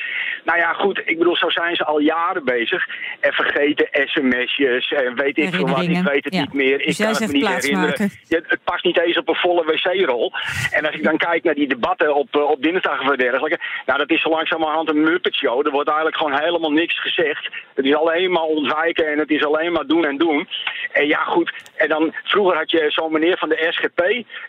[0.44, 2.88] Nou ja, goed, ik bedoel, zo zijn ze al jaren bezig.
[3.20, 6.40] En vergeten sms'jes en weet ik veel wat, ik weet het Ja.
[6.42, 6.78] niet meer.
[6.78, 8.12] Dus ik jij kan het me niet herinneren.
[8.28, 10.32] Ja, het past niet eens op een volle wc-rol.
[10.72, 14.10] En als ik dan kijk naar die debatten op, op dinsdag en dergelijke, nou dat
[14.10, 17.50] is zo langzamerhand een Muppet Er wordt eigenlijk gewoon helemaal niks gezegd.
[17.74, 20.48] Het is alleen maar ontwijken en het is alleen maar doen en doen.
[20.92, 21.54] En ja, goed.
[21.76, 24.02] En dan vroeger had je zo'n meneer van de SGP.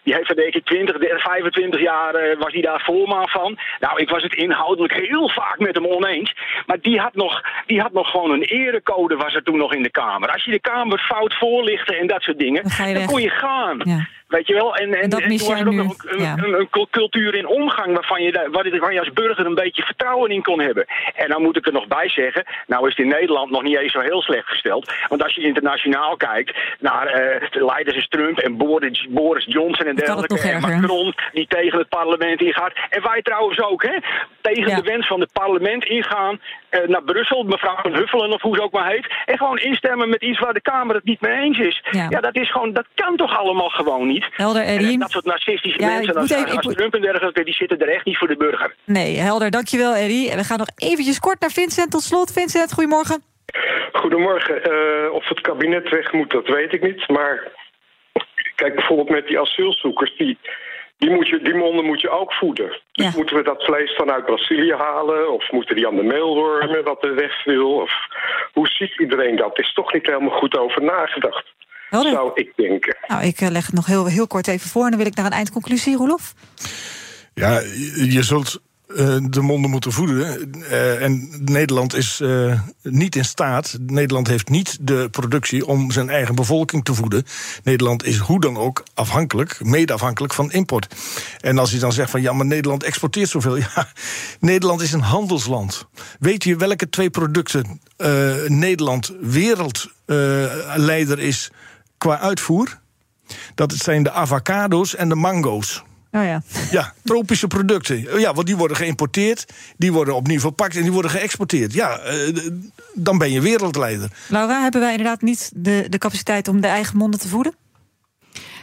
[0.02, 3.58] Die heeft er denk ik 20, 25 jaar eh, was hij daar voorman van.
[3.80, 6.34] Nou, ik was het inhoudelijk heel vaak met hem oneens.
[6.66, 9.82] Maar die had nog, die had nog gewoon een erecode was er toen nog in
[9.82, 10.32] de Kamer.
[10.32, 13.06] Als je de Kamer fout voorlichtte en dat soort dingen, dan weg.
[13.06, 13.80] kon je gaan.
[13.84, 14.06] Ja.
[14.32, 14.76] Weet je wel?
[14.76, 16.34] En, en, En dat en mis toen was jij er ook nog een, Ja.
[16.38, 18.48] een, een cul- cultuur in omgang waarvan je,
[18.80, 20.84] waar je, als burger een beetje vertrouwen in kon hebben.
[21.14, 23.76] En dan moet ik er nog bij zeggen, nou is het in Nederland nog niet
[23.78, 24.92] eens zo heel slecht gesteld.
[25.08, 29.86] Want als je internationaal kijkt naar eh, de leiders als Trump en Boris, Boris Johnson
[29.86, 30.40] en dergelijke.
[30.40, 30.60] En.
[30.60, 32.72] Macron die tegen het parlement ingaat.
[32.90, 33.96] En wij trouwens ook, hè?
[34.40, 34.76] Tegen Ja.
[34.76, 36.40] de wens van het parlement ingaan
[36.86, 39.06] naar Brussel, mevrouw Van Huffelen of hoe ze ook maar heet.
[39.24, 41.82] En gewoon instemmen met iets waar de Kamer het niet mee eens is.
[41.90, 42.06] Ja.
[42.10, 44.26] Ja, dat is gewoon, dat kan toch allemaal gewoon niet.
[44.30, 44.98] Helder, En Eddie.
[44.98, 48.04] dat soort narcistische Ja, mensen als, even- als Trump en dergelijke, die zitten er echt
[48.04, 48.74] niet voor de burger.
[48.84, 49.50] Nee, helder.
[49.50, 50.30] Dankjewel, Eddie.
[50.30, 52.32] En we gaan nog eventjes kort naar Vincent tot slot.
[52.32, 53.22] Vincent, goedemorgen.
[53.92, 54.62] Goedemorgen.
[54.62, 57.08] Eh, of het kabinet weg moet, dat weet ik niet.
[57.08, 57.48] Maar
[58.54, 60.38] kijk bijvoorbeeld met die asielzoekers, die,
[61.02, 62.80] die, moet je, die monden moet je ook voeden.
[62.92, 65.32] Dus moeten we dat vlees vanuit Brazilië halen?
[65.32, 67.70] Of moeten die aan de meelwormen wat er weg wil?
[67.74, 67.92] Of
[68.52, 69.58] hoe ziet iedereen dat?
[69.58, 71.46] Er is toch niet helemaal goed over nagedacht.
[71.88, 72.12] Helder.
[72.12, 72.96] Zou ik denken.
[73.06, 75.14] Nou, ik eh, leg het nog heel, heel kort even voor en dan wil ik
[75.16, 76.34] naar een eindconclusie, Roelof.
[77.34, 77.60] Ja,
[78.08, 78.60] je zult
[79.30, 80.52] de monden moeten voeden.
[80.62, 83.76] Eh, en Nederland is eh, niet in staat.
[83.86, 87.24] Nederland heeft niet de productie om zijn eigen bevolking te voeden.
[87.62, 90.94] Nederland is hoe dan ook afhankelijk, mede afhankelijk van import.
[91.40, 93.50] En als je dan zegt van ja, maar Nederland exporteert zoveel.
[93.74, 93.88] Ja,
[94.40, 95.86] Nederland is een handelsland.
[96.18, 101.50] Weet je welke twee producten eh, Nederland wereldleider is
[101.98, 102.80] qua uitvoer?
[103.54, 105.82] Dat zijn de avocado's en de mango's.
[106.14, 106.42] Oh ja.
[106.70, 108.20] Ja, tropische producten.
[108.20, 109.46] Ja, want die worden geïmporteerd,
[109.76, 111.72] die worden opnieuw verpakt en die worden geëxporteerd.
[111.72, 112.36] Ja, eh,
[112.94, 114.10] dan ben je wereldleider.
[114.28, 117.54] Laura, hebben wij inderdaad niet de, de capaciteit om de eigen monden te voeden?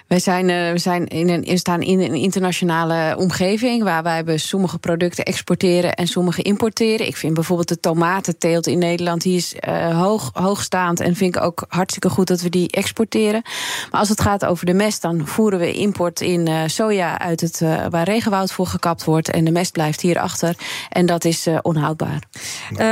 [0.10, 4.80] Wij zijn, eh, we zijn in een, staan in een internationale omgeving waar wij sommige
[4.80, 7.08] producten exporteren en sommige importeren.
[7.08, 11.42] Ik vind bijvoorbeeld de tomatenteelt in Nederland, die is eh, hoog, hoogstaand en vind ik
[11.42, 13.42] ook hartstikke goed dat we die exporteren.
[13.92, 17.42] Maar als het gaat over de mest, dan voeren we import in eh, soja uit
[17.42, 20.56] het waar regenwoud voor gekapt wordt en de mest blijft hier achter.
[20.90, 22.20] En dat is onhoudbaar.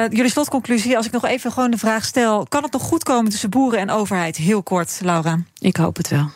[0.10, 2.46] Jullie slotconclusie, als ik nog even gewoon de vraag stel...
[2.50, 4.38] kan het nog goed komen tussen boeren en overheid?
[4.38, 5.40] Heel kort, Laura.
[5.60, 6.30] Ik hoop het wel.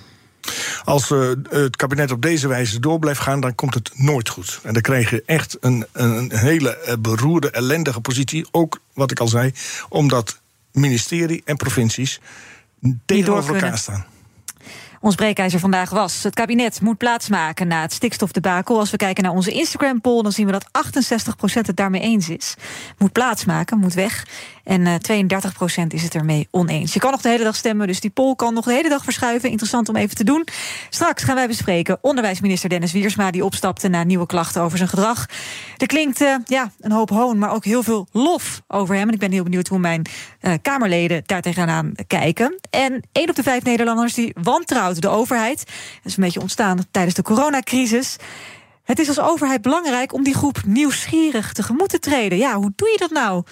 [0.84, 4.60] Als eh, het kabinet op deze wijze door blijft gaan, dan komt het nooit goed.
[4.64, 8.48] En dan krijg je echt een, een, hele eh, beroerde, ellendige positie.
[8.52, 9.54] Ook wat ik al zei,
[9.90, 10.40] omdat
[10.72, 12.20] ministerie en provincies
[13.06, 14.06] tegenover elkaar staan.
[15.02, 16.24] Ons breekijzer vandaag was...
[16.24, 18.80] het kabinet moet plaatsmaken na het stikstofdebakel.
[18.80, 20.22] Als we kijken naar onze Instagram-poll...
[20.22, 22.56] dan zien we dat 68% het daarmee eens is.
[22.98, 24.28] Moet plaatsmaken, moet weg.
[24.64, 24.96] En eh
[25.84, 26.94] 32% is het ermee oneens.
[26.94, 29.04] Je kan nog de hele dag stemmen, dus die poll kan nog de hele dag
[29.04, 29.50] verschuiven.
[29.50, 30.48] Interessant om even te doen.
[30.90, 33.32] Straks gaan wij bespreken onderwijsminister Dennis Wiersma...
[33.32, 35.26] die opstapte na nieuwe klachten over zijn gedrag.
[35.78, 39.08] Er klinkt eh, ja, een hoop hoon, maar ook heel veel lof over hem.
[39.08, 40.06] En ik ben heel benieuwd hoe mijn
[40.40, 42.60] eh, Kamerleden daar tegenaan kijken.
[42.70, 45.58] En één op de vijf Nederlanders die wantrouwt de overheid.
[45.58, 45.66] Dat
[46.04, 48.18] is een beetje ontstaan tijdens de coronacrisis.
[48.92, 52.38] Het is als overheid belangrijk om die groep nieuwsgierig tegemoet te treden.
[52.38, 53.44] Ja, hoe doe je dat nou?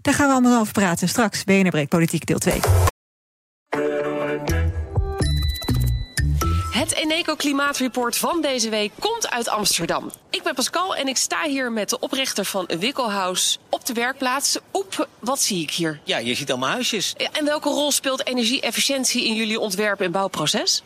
[0.00, 1.08] Daar gaan we allemaal over praten.
[1.08, 2.60] Straks BNR Breek Politiek deel 2.
[6.70, 10.10] Het Eneco Klimaatreport van deze week komt uit Amsterdam.
[10.30, 14.58] Ik ben Pascal en ik sta hier met de oprichter van Wikkelhuis op de werkplaats.
[14.72, 16.00] Oep, wat zie ik hier?
[16.04, 17.14] Ja, je ziet allemaal huisjes.
[17.16, 20.82] Ja, En welke rol speelt energie-efficiëntie in jullie ontwerp- en bouwproces?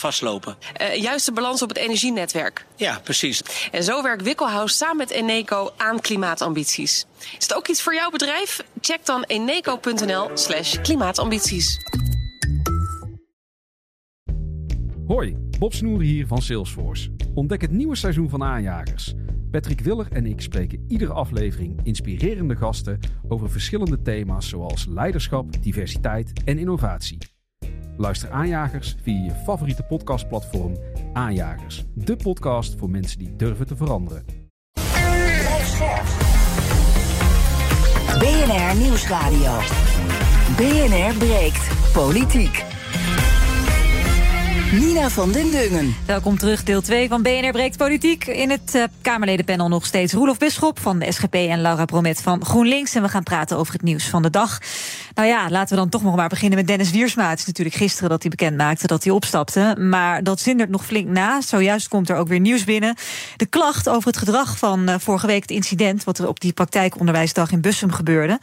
[0.00, 0.56] vastlopen.
[0.72, 2.66] Eh, juiste balans op het energienetwerk.
[2.76, 3.42] Ja, precies.
[3.70, 7.06] En zo werkt Wikkelhuis samen met Eneco aan klimaatambities.
[7.18, 8.64] Is het ook iets voor jouw bedrijf?
[8.80, 11.78] Check dan eneco.nl slash klimaatambities.
[15.06, 17.10] Hoi, Bob Snoer hier van Salesforce.
[17.34, 19.14] Ontdek het nieuwe seizoen van Aanjagers.
[19.50, 26.32] Patrick Willer en ik spreken iedere aflevering inspirerende gasten over verschillende thema's zoals leiderschap, diversiteit
[26.44, 27.18] en innovatie.
[28.00, 30.76] Luister Aanjagers via je favoriete podcastplatform
[31.12, 34.24] Aanjagers, de podcast voor mensen die durven te veranderen.
[38.18, 39.58] BNR Nieuwsradio.
[40.56, 42.64] BNR breekt politiek.
[44.72, 45.94] Nina van den Dungen.
[46.06, 48.26] Welkom terug, deel 2 van BNR Breekt Politiek.
[48.26, 51.34] In het uh, Kamerledenpanel nog steeds Roelof Bisschop van de SGP...
[51.34, 52.94] en Laura Bromet van GroenLinks.
[52.94, 54.58] En we gaan praten over het nieuws van de dag.
[55.14, 57.30] Nou ja, laten we dan toch nog maar beginnen met Dennis Wiersma.
[57.30, 59.76] Het is natuurlijk gisteren dat hij bekend maakte dat hij opstapte.
[59.78, 61.40] Maar dat zindert nog flink na.
[61.40, 62.94] Zojuist komt er ook weer nieuws binnen.
[63.36, 66.04] De klacht over het gedrag van uh, vorige week het incident...
[66.04, 68.38] wat er op die praktijkonderwijsdag in Bussum gebeurde...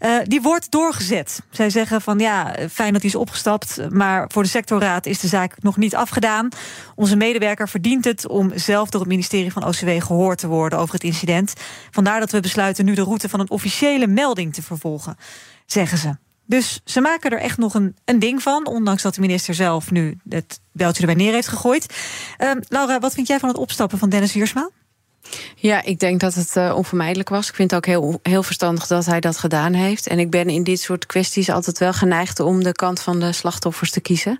[0.00, 1.40] Uh, die wordt doorgezet.
[1.50, 3.80] Zij zeggen van ja, fijn dat hij is opgestapt...
[3.90, 6.48] maar voor de sectorraad is de zaak nog niet afgedaan.
[6.94, 10.94] Onze medewerker verdient het om zelf door het ministerie van OCW gehoord te worden over
[10.94, 11.52] het incident.
[11.90, 15.16] Vandaar dat we besluiten nu de route van een officiële melding te vervolgen,
[15.66, 16.16] zeggen ze.
[16.46, 19.90] Dus ze maken er echt nog een, een ding van, ondanks dat de minister zelf
[19.90, 21.96] nu het beltje erbij neer heeft gegooid.
[22.38, 24.70] Uh, Laura, wat vind jij van het opstappen van Dennis Wiersma?
[25.54, 27.48] Ja, ik denk dat het uh, onvermijdelijk was.
[27.48, 30.06] Ik vind het ook heel, heel verstandig dat hij dat gedaan heeft.
[30.06, 33.32] En ik ben in dit soort kwesties altijd wel geneigd om de kant van de
[33.32, 34.38] slachtoffers te kiezen.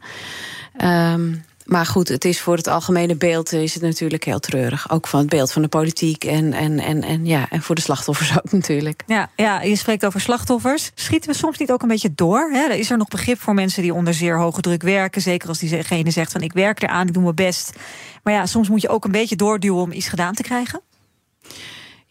[0.83, 4.91] Um, maar goed, het is voor het algemene beeld is het natuurlijk heel treurig.
[4.91, 7.81] Ook van het beeld van de politiek en, en, en, en, ja, en voor de
[7.81, 9.03] slachtoffers ook natuurlijk.
[9.07, 10.91] Ja, ja, je spreekt over slachtoffers.
[10.95, 12.51] Schieten we soms niet ook een beetje door?
[12.51, 12.73] Hè?
[12.73, 15.23] Is er nog begrip voor mensen die onder zeer hoge druk werken?
[15.23, 17.73] Zeker als diegene zegt van ik werk eraan, ik doe mijn best.
[18.23, 20.81] Maar ja, soms moet je ook een beetje doorduwen om iets gedaan te krijgen.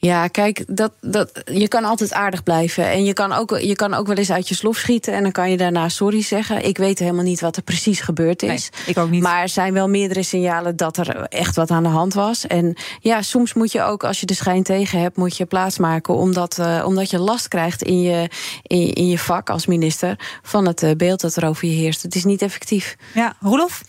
[0.03, 2.89] Ja, kijk, dat, dat, je kan altijd aardig blijven.
[2.89, 5.13] En je kan, ook, je kan ook wel eens uit je slof schieten.
[5.13, 6.65] En dan kan je daarna sorry zeggen.
[6.65, 8.69] Ik weet helemaal niet wat er precies gebeurd is.
[8.71, 9.21] Nee, ik ook niet.
[9.21, 12.47] Maar er zijn wel meerdere signalen dat er echt wat aan de hand was.
[12.47, 16.13] En ja, soms moet je ook, als je de schijn tegen hebt, moet je plaatsmaken.
[16.13, 18.29] Omdat, uh, omdat je last krijgt in je,
[18.63, 22.01] in, in, je vak als minister van het uh, beeld dat er over je heerst.
[22.01, 22.95] Het is niet effectief.
[23.13, 23.81] Ja, Roelof?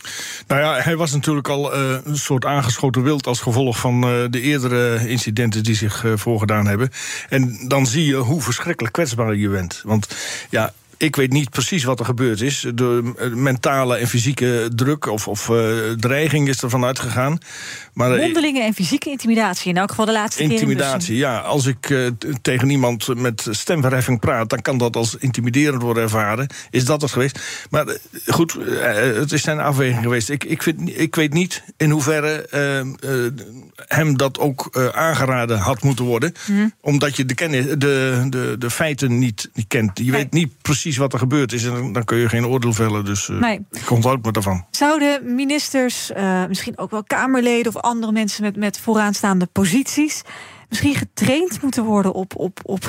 [0.47, 4.01] Nou ja, hij was natuurlijk al uh, een soort aangeschoten wild als gevolg van
[4.31, 6.91] de eerdere incidenten die zich voorgedaan hebben.
[7.29, 9.81] En dan zie je hoe verschrikkelijk kwetsbaar je bent.
[9.85, 10.17] Want
[10.51, 12.67] ja, ik weet niet precies wat er gebeurd is.
[12.75, 17.39] De mentale en fysieke druk of, of uh, dreiging is er vanuit gegaan.
[17.93, 21.17] Maar, Mondelinge en fysieke intimidatie, in elk geval de laatste intimidatie, keer.
[21.17, 21.39] ja.
[21.39, 22.09] Als ik uh,
[22.43, 24.51] tegen iemand met stemverheffing praat...
[24.51, 26.47] dan kan dat als intimiderend worden ervaren.
[26.71, 27.41] Is dat het geweest?
[27.71, 27.95] Maar uh,
[28.27, 28.57] goed,
[29.19, 30.31] het is zijn afweging geweest.
[30.31, 32.47] Ik, ik, vind, ik weet niet in hoeverre
[33.87, 36.33] hem dat ook aangeraden had moeten worden.
[36.47, 36.69] Mhm.
[36.81, 39.99] Omdat je de, kennis, de, de, de feiten niet, niet kent.
[39.99, 40.13] Je Nee.
[40.23, 41.65] weet niet precies wat er gebeurd is.
[41.65, 43.05] En dan, dan kun je geen oordeel vellen.
[43.05, 43.67] Dus uh, Nee.
[43.71, 44.65] ik onthoud me daarvan.
[44.71, 50.23] Zouden ministers, uh, misschien ook wel Kamerleden of andere mensen met, met vooraanstaande posities,
[50.69, 52.85] misschien getraind moeten worden op, op, op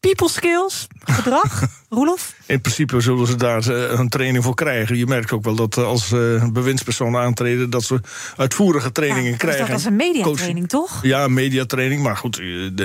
[0.00, 1.62] people skills, gedrag?
[1.88, 2.34] Roelof?
[2.46, 4.96] In principe zullen ze daar uh, een training voor krijgen.
[4.96, 7.70] Je merkt ook wel dat uh, als uh, bewindspersonen aantreden...
[7.70, 8.00] dat ze
[8.36, 9.68] uitvoerige trainingen ja, krijgen.
[9.68, 10.98] Dat is een mediatraining, toch?
[11.02, 12.36] Ja, mediatraining, maar goed,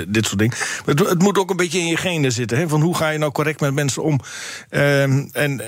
[0.08, 0.56] dit soort dingen.
[0.84, 2.58] Het, het, moet ook een beetje in je genen zitten.
[2.58, 2.68] Hè?
[2.68, 4.20] Van hoe ga je nou correct met mensen om?
[4.70, 5.62] Um, en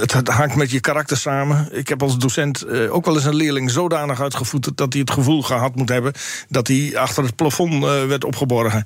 [0.00, 1.68] het, het, hangt met je karakter samen.
[1.72, 4.76] Ik heb als docent ook wel eens een leerling zodanig uitgevoerd...
[4.76, 6.12] dat hij het gevoel gehad moet hebben...
[6.48, 8.84] dat hij achter het plafond werd opgeborgen.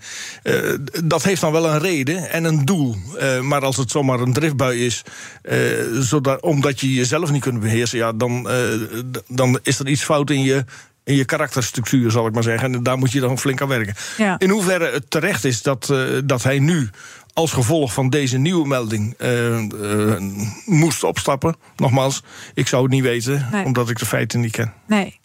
[1.04, 2.96] dat heeft dan wel een reden en een doel.
[3.42, 5.02] maar als het zomaar een driftbui is,
[5.42, 10.04] uh, zodat, omdat je jezelf niet kunt beheersen, ja, dan, uh, dan is er iets
[10.04, 10.64] fout in je.
[11.04, 12.74] In je karakterstructuur, zal ik maar zeggen.
[12.74, 13.94] En daar moet je dan flink aan werken.
[14.16, 14.38] Ja.
[14.38, 16.90] In hoeverre het terecht is dat, uh, dat hij nu
[17.32, 20.16] als gevolg van deze nieuwe melding uh, uh,
[20.64, 21.56] moest opstappen.
[21.76, 22.22] Nogmaals,
[22.54, 23.64] ik zou het niet weten, nee.
[23.64, 24.72] omdat ik de feiten niet ken.
[24.86, 25.20] Nee.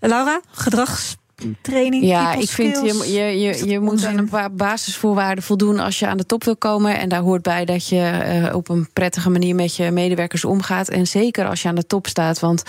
[0.00, 1.16] Laura, gedrags
[1.60, 2.04] training?
[2.04, 6.06] Ja, ik vind je, je, je, je moet aan een paar basisvoorwaarden voldoen als je
[6.06, 6.98] aan de top wil komen.
[6.98, 10.88] En daar hoort bij dat je uh, op een prettige manier met je medewerkers omgaat.
[10.88, 12.40] En zeker als je aan de top staat.
[12.40, 12.62] Want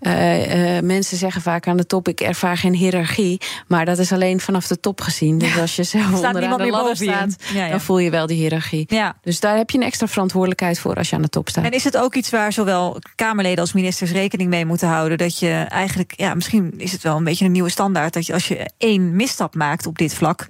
[0.00, 3.40] uh, uh, mensen zeggen vaak aan de top: ik ervaar geen hiërarchie.
[3.66, 5.38] Maar dat is alleen vanaf de top gezien.
[5.38, 7.70] Dus als je zelf onderaan de ladder staat, ja, ja.
[7.70, 8.84] dan voel je wel die hiërarchie.
[8.88, 9.16] Ja.
[9.22, 11.64] Dus daar heb je een extra verantwoordelijkheid voor als je aan de top staat.
[11.64, 15.18] En is het ook iets waar zowel Kamerleden als ministers rekening mee moeten houden?
[15.18, 18.32] Dat je eigenlijk, ja, misschien is het wel een beetje een nieuwe standaard dat je
[18.32, 20.46] als je één misstap maakt op dit vlak,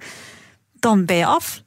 [0.79, 1.63] dan ben je af.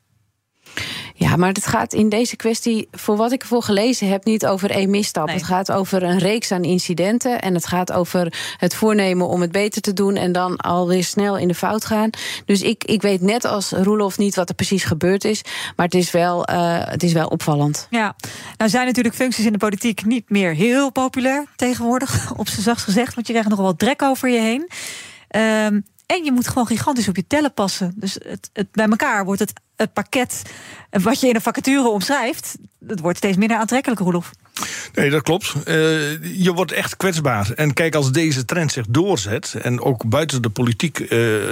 [1.14, 4.70] Ja, maar het gaat in deze kwestie, voor wat ik ervoor gelezen heb, niet over
[4.70, 5.28] één misstap.
[5.28, 7.40] Het gaat over een reeks aan incidenten.
[7.40, 10.16] En het gaat over het voornemen om het beter te doen.
[10.16, 12.10] En dan alweer snel in de fout gaan.
[12.44, 15.42] Dus ik, ik weet net als Roelof niet wat er precies gebeurd is.
[15.76, 17.86] Maar het is wel, uh, het is wel opvallend.
[17.90, 18.16] Ja,
[18.56, 22.30] nou zijn natuurlijk functies in de politiek niet meer heel populair tegenwoordig.
[22.36, 23.14] Op z'n zachtst gezegd.
[23.14, 24.68] Want je krijgt nog wel drek over je heen.
[25.36, 27.92] Um, en je moet gewoon gigantisch op je tellen passen.
[27.96, 30.42] Dus het, het, bij elkaar wordt het, het pakket
[30.90, 34.30] wat je in een vacature omschrijft, het wordt steeds minder aantrekkelijk, Roelof.
[34.94, 35.54] Nee, dat klopt.
[35.54, 35.64] Uh,
[36.42, 37.50] je wordt echt kwetsbaar.
[37.50, 41.08] En kijk, als deze trend zich doorzet en ook buiten de politiek uh,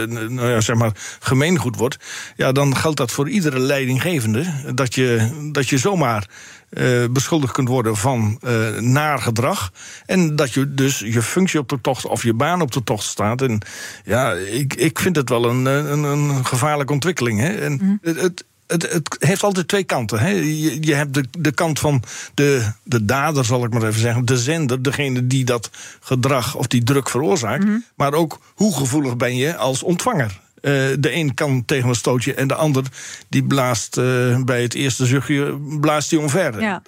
[0.07, 1.97] nou ja, zeg maar gemeengoed wordt,
[2.37, 6.29] ja, dan geldt dat voor iedere leidinggevende dat je, dat je zomaar
[6.71, 9.73] uh, beschuldigd kunt worden van uh, naar gedrag.
[10.07, 13.05] En dat je dus je functie op de tocht of je baan op de tocht
[13.05, 13.43] staat.
[13.43, 13.61] En
[14.05, 17.41] ja, ik, ik vind het wel een, een, een gevaarlijke ontwikkeling.
[17.41, 17.49] Hè.
[17.49, 17.99] En mm.
[18.03, 20.19] het, het het, het, heeft altijd twee kanten.
[20.19, 20.29] Hè.
[20.29, 22.03] Je, je, hebt de, de kant van
[22.35, 24.25] de, de dader, zal ik maar even zeggen.
[24.25, 27.65] De zender, degene die dat gedrag of die druk veroorzaakt.
[27.65, 27.85] Mm -hmm.
[27.95, 30.41] Maar ook hoe gevoelig ben je als ontvanger.
[30.63, 32.85] Uh, de een kan tegen een stootje en de ander
[33.29, 36.61] die blaast uh, bij het eerste zuchtje blaast hij omver.
[36.61, 36.83] Ja.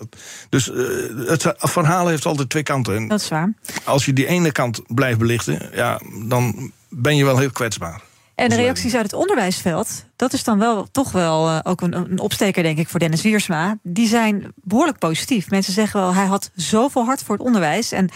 [0.49, 2.97] Dus uh, het verhaal heeft altijd twee kanten.
[2.97, 3.53] En dat is waar.
[3.85, 8.01] Als je die ene kant blijft belichten, ja, dan ben je wel heel kwetsbaar.
[8.35, 12.19] En de reacties uit het onderwijsveld, dat is dan wel toch wel ook een, een
[12.19, 13.79] opsteker, denk ik, voor Dennis Wiersma.
[13.83, 15.51] Die zijn behoorlijk positief.
[15.51, 17.93] Mensen zeggen wel, hij had zoveel hart voor het onderwijs.
[17.93, 18.09] En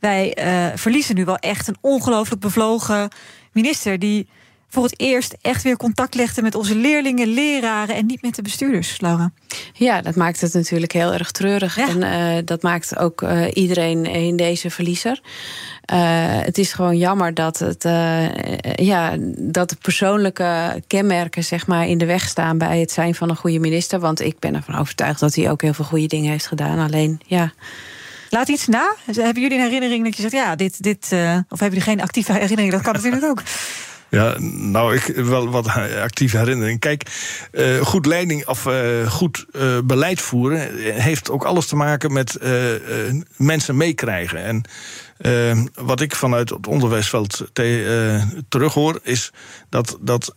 [0.00, 0.36] wij
[0.76, 3.08] verliezen nu wel echt een ongelooflijk bevlogen
[3.52, 4.28] minister die
[4.72, 8.42] voor het eerst echt weer contact legde met onze leerlingen, leraren en niet met de
[8.42, 9.32] bestuurders, Laura.
[9.72, 11.76] Ja, dat maakt het natuurlijk heel erg treurig.
[11.76, 11.88] Ja.
[11.88, 15.20] En uh, dat maakt ook uh, iedereen in deze verliezer.
[15.92, 15.98] Uh,
[16.44, 17.82] het is gewoon jammer dat, het,
[18.74, 23.30] ja, dat de persoonlijke kenmerken zeg maar, in de weg staan bij het zijn van
[23.30, 24.00] een goede minister.
[24.00, 26.78] Want ik ben ervan overtuigd dat hij ook heel veel goede dingen heeft gedaan.
[26.78, 27.52] Alleen ja.
[28.28, 28.94] Laat iets na.
[29.04, 31.04] Hebben jullie een herinnering dat je zegt, ja, dit, dit.
[31.48, 32.72] of hebben jullie geen actieve herinnering?
[32.72, 33.42] Dat kan natuurlijk ook.
[34.12, 35.66] Ja, nou, ik wel wat
[36.02, 36.80] actieve herinnering.
[36.80, 37.02] Kijk,
[37.52, 42.38] uh, goed leiding of uh, goed uh, beleid voeren heeft ook alles te maken met
[43.36, 44.64] mensen meekrijgen.
[45.18, 49.32] En wat ik vanuit het onderwijsveld te, terughoor, is
[49.68, 50.34] dat, dat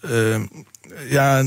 [1.09, 1.43] ja,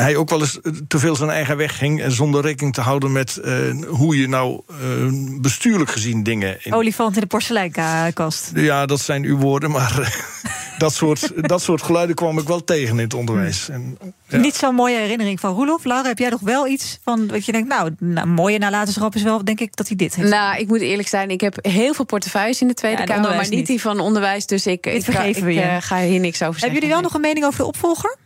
[0.00, 2.02] hij ook wel eens te veel zijn eigen weg ging.
[2.02, 6.64] En zonder rekening te houden met uh, hoe je nou uh, bestuurlijk gezien dingen.
[6.64, 6.72] In...
[6.72, 8.50] Olifant in de porseleinkast.
[8.54, 10.08] Ja, dat zijn uw woorden, maar eh,
[10.78, 13.68] dat, soort, dat soort geluiden kwam ik wel tegen in het onderwijs.
[13.68, 14.38] En, ja.
[14.38, 15.84] Niet zo'n mooie herinnering van Roelof.
[15.84, 19.22] Laura, heb jij nog wel iets van wat je denkt, nou, nou mooie nalatenschap is
[19.22, 20.30] wel, denk ik, dat hij dit heeft?
[20.30, 23.30] Nou, ik moet eerlijk zijn, ik heb heel veel portefeuilles in de Tweede ja, Kamer,
[23.30, 24.46] maar niet, niet, die van onderwijs.
[24.46, 26.60] Dus ik, ik, ga, ik uh, ga hier niks over zeggen.
[26.60, 28.16] Hebben jullie wel nog een mening over de opvolger?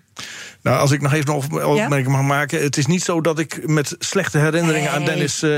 [0.62, 2.62] Nou, als ik nog even een opmerking mag maken.
[2.62, 5.50] Het is niet zo dat ik met slechte herinneringen aan Dennis uh,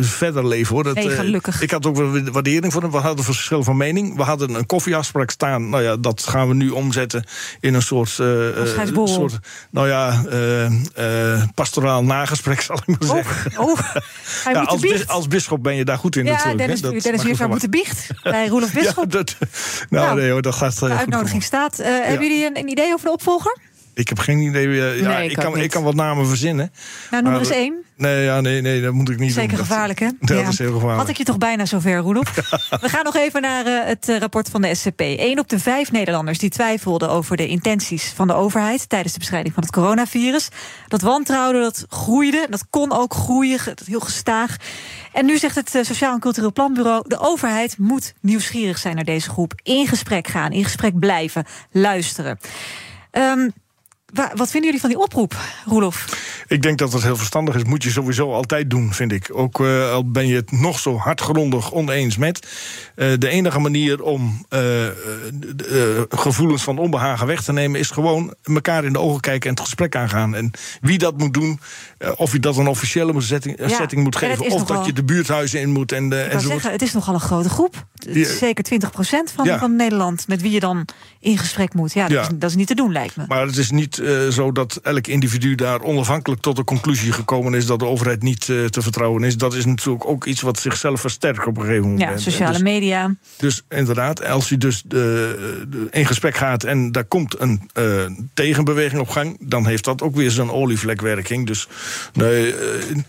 [0.00, 0.68] verder leef.
[0.68, 0.84] Hoor.
[0.84, 1.62] Dat, nee, gelukkig.
[1.62, 2.90] Ik had ook wel waardering voor hem.
[2.90, 4.16] We hadden verschil van mening.
[4.16, 5.68] We hadden een koffieafspraak staan.
[5.68, 7.24] Nou ja, dat gaan we nu omzetten
[7.60, 8.18] in een soort...
[8.20, 9.38] Uh, soort
[9.70, 10.22] nou ja,
[11.54, 13.58] pastoraal nagesprek, zal ik maar zeggen.
[13.60, 13.78] Oh, oh.
[14.44, 16.58] Hij ja, als, bis, als bisschop ben je daar goed in ja, natuurlijk.
[16.58, 19.12] Dennis, dat Dennis Wiersma moet de biecht bij Roelof Bisschop.
[19.12, 19.36] Ja, dat,
[19.88, 20.78] nou, nou, nee hoor, dat gaat...
[20.78, 21.76] De uitnodiging staat.
[21.76, 23.68] Hebben jullie een, een idee over de opvolger?
[24.00, 24.66] Ik heb geen idee.
[24.66, 26.72] Uh, ja, nee, ik, kan, ik kan wat namen verzinnen.
[27.10, 27.84] Nou, noem er eens één.
[27.96, 29.66] Nee, ja, nee, nee, dat moet ik niet Zeker doen.
[29.66, 30.06] gevaarlijk, hè?
[30.20, 30.48] Dat, ja.
[30.48, 30.98] is heel gevaarlijk.
[30.98, 32.34] Had ik je toch bijna zover, Roelof?
[32.80, 35.00] We gaan nog even naar uh, het rapport van de SCP.
[35.00, 38.88] Eén op de vijf Nederlanders die twijfelden over de intenties van de overheid...
[38.88, 40.48] tijdens de bestrijding van het coronavirus.
[40.88, 42.46] Dat wantrouwen, dat groeide.
[42.50, 44.56] Dat kon ook groeien, heel gestaag.
[45.12, 47.04] En nu zegt het Sociaal en Cultureel Planbureau...
[47.06, 49.52] de overheid moet nieuwsgierig zijn naar deze groep.
[49.62, 52.38] In gesprek gaan, in gesprek blijven, luisteren.
[53.12, 53.52] Um,
[54.12, 56.06] wat vinden jullie van die oproep, Roelof?
[56.46, 57.64] Ik denk dat het heel verstandig is.
[57.64, 59.30] Moet je sowieso altijd doen, vind ik.
[59.32, 62.46] Ook uh, al ben je het nog zo hardgrondig oneens met.
[62.96, 64.60] Uh, de enige manier om uh,
[66.08, 67.80] gevoelens van onbehagen weg te nemen...
[67.80, 70.34] is gewoon elkaar in de ogen kijken en het gesprek aangaan.
[70.34, 71.60] En wie dat moet doen,
[72.16, 74.50] of je dat een officiële setting, ja, setting moet geven...
[74.50, 75.92] of dat je de buurthuizen in moet.
[75.92, 77.86] En, en zeggen, het is nogal een grote groep.
[78.38, 78.90] Zeker 20
[79.34, 79.58] van, ja.
[79.58, 80.84] van Nederland met wie je dan
[81.20, 81.92] in gesprek moet.
[81.92, 83.24] Ja, dat, Is, dat is niet te doen, lijkt me.
[83.28, 87.54] Maar het is niet uh, zo dat elk individu daar onafhankelijk tot de conclusie gekomen
[87.54, 89.36] is dat de overheid niet uh, te vertrouwen is.
[89.36, 92.10] Dat is natuurlijk ook iets wat zichzelf versterkt op een gegeven moment.
[92.10, 93.14] Ja, sociale dus, media.
[93.36, 94.84] Dus inderdaad, als je dus
[95.90, 97.70] in gesprek gaat en daar komt een
[98.34, 101.46] tegenbeweging op gang, dan heeft dat ook weer zijn olievlekwerking.
[101.46, 101.68] Dus
[102.12, 102.54] nee,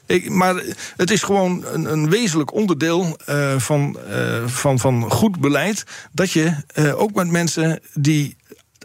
[0.06, 0.64] ik, maar
[0.96, 3.18] het is gewoon een, een wezenlijk onderdeel
[3.58, 3.98] van,
[4.46, 6.54] van, van goed beleid dat je
[6.96, 8.36] ook met mensen die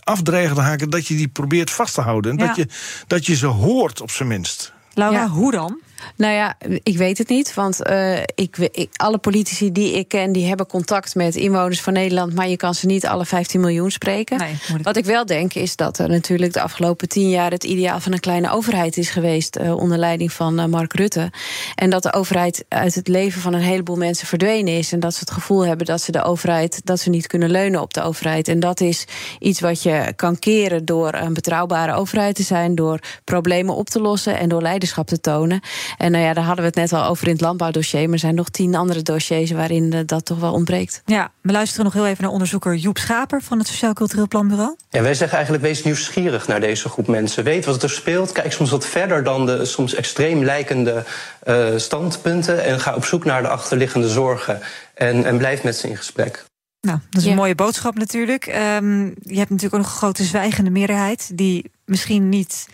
[0.06, 2.30] afdreigen te haken, dat je die probeert vast te houden.
[2.30, 2.46] En Ja.
[2.46, 2.68] dat, je,
[3.06, 4.72] dat je ze hoort, op zijn minst.
[4.94, 5.80] Laura, hoe dan?
[6.16, 7.54] Nou ja, ik weet het niet.
[7.54, 11.92] Want uh, ik, ik, alle politici die ik ken, die hebben contact met inwoners van
[11.92, 12.34] Nederland.
[12.34, 14.38] Maar je kan ze niet alle 15 miljoen spreken.
[14.38, 18.00] Nee, Wat ik wel denk, is dat er natuurlijk de afgelopen tien jaar het ideaal
[18.00, 19.58] van een kleine overheid is geweest.
[19.58, 21.30] Uh, onder leiding van uh, Mark Rutte.
[21.74, 24.92] En dat de overheid uit het leven van een heleboel mensen verdwenen is.
[24.92, 27.80] En dat ze het gevoel hebben dat ze de overheid, dat ze niet kunnen leunen
[27.80, 28.48] op de overheid.
[28.48, 29.04] En dat is
[29.38, 32.74] iets wat je kan keren door een betrouwbare overheid te zijn.
[32.74, 35.60] Door problemen op te lossen en door leiderschap te tonen.
[35.98, 38.04] En nou ja, daar hadden we het net al over in het landbouwdossier.
[38.04, 41.02] Maar er zijn nog tien andere dossiers waarin eh, dat toch wel ontbreekt.
[41.04, 44.76] Ja, we luisteren nog heel even naar onderzoeker Joep Schaper van het Sociaal Cultureel Planbureau.
[44.90, 47.44] Ja, wij zeggen eigenlijk: wees nieuwsgierig naar deze groep mensen.
[47.44, 48.32] Weet wat er speelt.
[48.32, 51.04] Kijk soms wat verder dan de soms extreem lijkende
[51.48, 52.64] uh, standpunten.
[52.64, 54.60] En ga op zoek naar de achterliggende zorgen.
[54.94, 56.44] En, en blijf met ze in gesprek.
[56.80, 58.46] Nou, dat is een mooie boodschap natuurlijk.
[58.46, 62.66] Um, je hebt natuurlijk ook nog een grote zwijgende meerderheid die misschien niet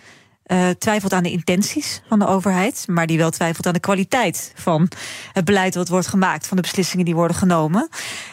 [0.53, 4.53] uh, twijfelt aan de intenties van de overheid, maar die wel twijfelt aan de kwaliteit
[4.55, 4.87] van
[5.33, 7.89] het beleid wat wordt gemaakt, van de beslissingen die worden genomen.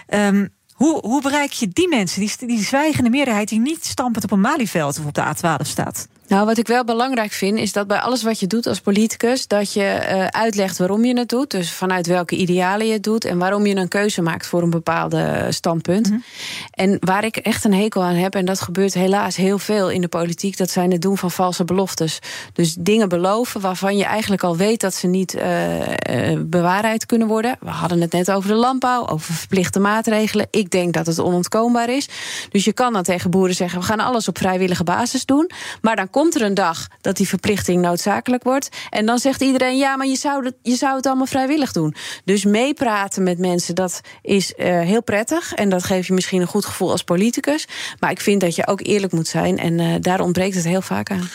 [0.09, 4.31] Um, hoe, hoe bereik je die mensen, die, die zwijgende meerderheid die niet stampend op
[4.31, 6.09] een Malieveld of op de A12 staat?
[6.31, 9.47] Nou, wat ik wel belangrijk vind, is dat bij alles wat je doet als politicus,
[9.47, 11.51] dat je uh, uitlegt waarom je het doet.
[11.51, 14.71] Dus vanuit welke idealen je het doet en waarom je een keuze maakt voor een
[14.71, 16.07] bepaalde standpunt.
[16.07, 16.25] Mm -hmm.
[16.71, 20.01] En waar ik echt een hekel aan heb, en dat gebeurt helaas heel veel in
[20.01, 22.19] de politiek, dat zijn het doen van valse beloftes.
[22.53, 27.29] Dus dingen beloven waarvan je eigenlijk al weet dat ze niet uh, uh, bewaarheid kunnen
[27.29, 27.57] worden.
[27.61, 30.47] We hadden het net over de landbouw, over verplichte maatregelen.
[30.51, 32.09] Ik denk dat het onontkoombaar is.
[32.51, 35.51] Dus je kan dan tegen boeren zeggen: we gaan alles op vrijwillige basis doen.
[35.81, 38.69] Maar dan komt er een dag dat die verplichting noodzakelijk wordt.
[38.91, 41.95] En dan zegt iedereen: ja, maar je zou het, je zou het allemaal vrijwillig doen.
[42.25, 45.55] Dus meepraten met mensen, dat is uh, heel prettig.
[45.55, 47.69] En dat geeft je misschien een goed gevoel als politicus.
[47.99, 49.59] Maar ik vind dat je ook eerlijk moet zijn.
[49.59, 51.29] En uh, daar ontbreekt het heel vaak aan.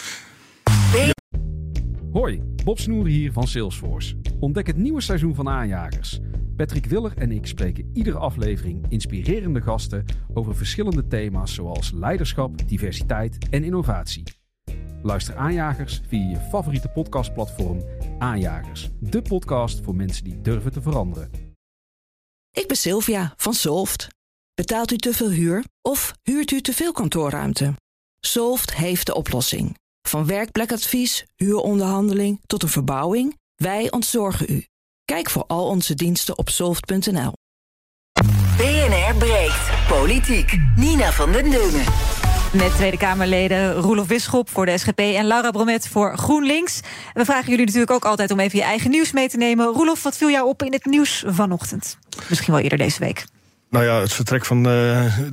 [2.11, 4.15] Hoi, Bob Snoer hier van Salesforce.
[4.39, 6.19] Ontdek het nieuwe seizoen van Aanjagers.
[6.55, 13.38] Patrick Willer en ik spreken iedere aflevering inspirerende gasten over verschillende thema's zoals leiderschap, diversiteit
[13.49, 14.23] en innovatie.
[15.06, 17.84] Luister Aanjagers via je favoriete podcastplatform
[18.20, 18.89] Aanjagers.
[18.99, 21.32] De podcast voor mensen die durven te veranderen.
[22.51, 24.08] Ik ben Sylvia van Solft.
[24.53, 27.74] Betaalt u te veel huur of huurt u te veel kantoorruimte?
[28.20, 29.78] Solft heeft de oplossing.
[30.08, 34.66] Van werkplekadvies, huuronderhandeling tot een verbouwing, wij ontzorgen u.
[35.03, 37.34] Kijk voor al onze diensten op soft.nl.
[38.58, 39.88] BNR breekt.
[39.88, 40.58] Politiek.
[40.76, 42.24] Nina van den Dungen.
[42.54, 46.80] Met Tweede Kamerleden Roelof Bisschop voor de SGP en Laura Bromet voor GroenLinks.
[47.14, 49.66] We vragen jullie natuurlijk ook altijd om even je eigen nieuws mee te nemen.
[49.66, 51.98] Roelof, wat viel jou op in het nieuws vanochtend?
[52.30, 53.26] Misschien wel eerder deze week.
[53.76, 54.63] Nou ja, het vertrek van uh,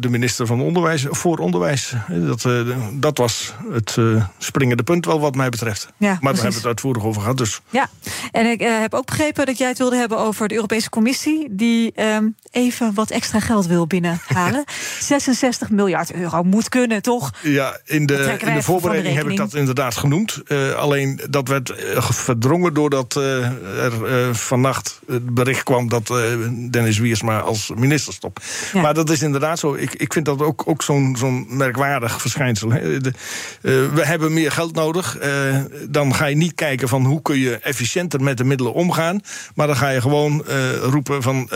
[0.01, 1.93] de minister van Onderwijs voor Onderwijs.
[2.09, 5.89] Dat, uh, dat was het uh, springende punt wel wat mij betreft.
[5.97, 6.21] Ja, maar precies.
[6.21, 7.39] daar hebben we het uitvoerig over gehad.
[7.39, 7.61] Dus.
[7.71, 7.89] Ja,
[8.31, 11.47] en ik heb ook begrepen dat jij het wilde hebben over de Europese Commissie...
[11.51, 14.65] die um, even wat extra geld wil binnenhalen.
[15.01, 17.31] 66 miljard euro moet kunnen, toch?
[17.43, 20.43] Ja, in de, in de voorbereiding de heb ik dat inderdaad genoemd.
[20.77, 25.89] alleen dat werd verdrongen doordat er vannacht het bericht kwam...
[25.89, 26.07] dat
[26.71, 28.13] Dennis Wiersma als minister
[28.73, 28.81] Ja.
[28.81, 29.75] Maar dat is inderdaad zo.
[29.75, 32.71] Ik, ik vind dat ook, ook zo'n zo'n merkwaardig verschijnsel.
[32.71, 33.01] Hè.
[33.01, 33.13] De,
[33.63, 35.23] uh, we hebben meer geld nodig.
[35.23, 39.21] Uh, dan ga je niet kijken van hoe kun je efficiënter met de middelen omgaan.
[39.55, 41.51] Maar dan ga je gewoon uh, roepen van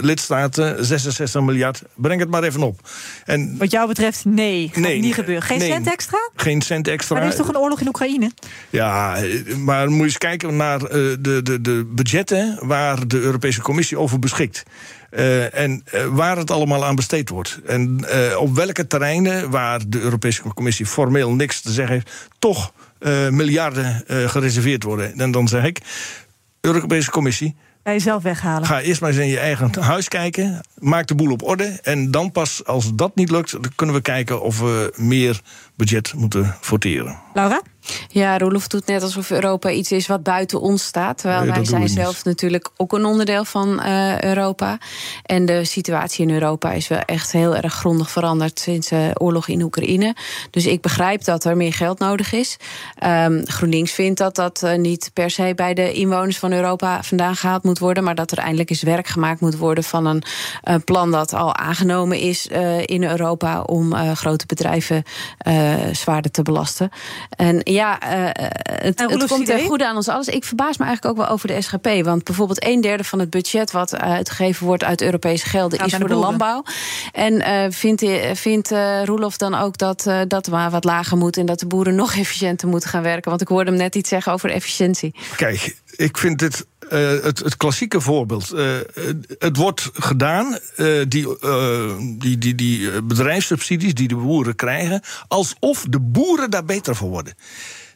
[0.00, 2.80] lidstaten, 66 miljard, breng het maar even op.
[3.24, 5.42] En, Wat jou betreft, nee, gaat nee, niet gebeuren.
[5.42, 6.30] Geen nee, cent extra?
[6.36, 7.14] Geen cent extra.
[7.14, 8.30] Maar er is toch een oorlog in Oekraïne?
[8.70, 9.16] Ja,
[9.58, 14.18] maar moet je eens kijken naar de, de, de budgetten waar de Europese Commissie over
[14.18, 14.62] beschikt.
[15.16, 17.60] Uh, en uh, waar het allemaal aan besteed wordt.
[17.66, 22.72] En uh, op welke terreinen waar de Europese Commissie formeel niks te zeggen heeft, toch
[23.30, 25.18] miljarden gereserveerd worden.
[25.18, 25.78] En dan zeg ik,
[26.60, 27.56] Europese Commissie.
[27.82, 28.66] Bij jezelf weghalen.
[28.66, 30.60] Ga eerst maar eens in je eigen huis kijken.
[30.78, 31.78] Maak de boel op orde.
[31.82, 35.40] En dan pas, als dat niet lukt, dan kunnen we kijken of we meer
[35.76, 37.18] budget moeten forteren.
[37.34, 37.62] Laura?
[38.08, 41.18] Ja, Roelof doet net alsof Europa iets is wat buiten ons staat.
[41.18, 42.24] Terwijl nee, wij zijn zelf niet.
[42.24, 44.78] natuurlijk ook een onderdeel van uh, Europa.
[45.22, 49.10] En de situatie in Europa is wel echt heel erg grondig veranderd sinds de uh,
[49.14, 50.16] oorlog in Oekraïne.
[50.50, 52.56] Dus ik begrijp dat er meer geld nodig is.
[53.06, 57.36] Um, GroenLinks vindt dat dat uh, niet per se bij de inwoners van Europa vandaan
[57.36, 58.04] gehaald moet worden.
[58.04, 62.18] Maar dat er eindelijk eens werk gemaakt moet worden van een plan dat al aangenomen
[62.18, 62.46] is
[62.84, 65.02] in Europa om grote bedrijven
[65.92, 66.90] zwaarder te belasten.
[67.36, 68.28] En Ja, uh,
[68.62, 70.28] het, het komt ten goede aan ons alles.
[70.28, 72.04] Ik verbaas me eigenlijk ook wel over de SGP.
[72.04, 76.08] Want bijvoorbeeld een derde van het budget wat uitgegeven wordt uit Europese gelden is voor
[76.08, 76.64] de, landbouw.
[77.12, 81.46] En uh, vindt, vindt uh, Roelof dan ook dat dat maar wat lager moet en
[81.46, 83.30] dat de boeren nog efficiënter moeten gaan werken?
[83.30, 85.14] Want ik hoorde hem net iets zeggen over efficiëntie.
[85.36, 86.66] Kijk, ik vind dit
[86.98, 88.52] het, het, klassieke voorbeeld.
[88.54, 88.76] Uh,
[89.38, 91.36] het wordt gedaan, uh, die,
[92.18, 97.34] die, die, die bedrijfssubsidies die de boeren krijgen, alsof de boeren daar beter voor worden.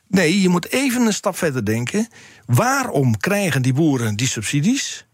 [0.09, 2.09] Nee, je moet even een stap verder denken.
[2.47, 5.07] Waarom krijgen die boeren die subsidies?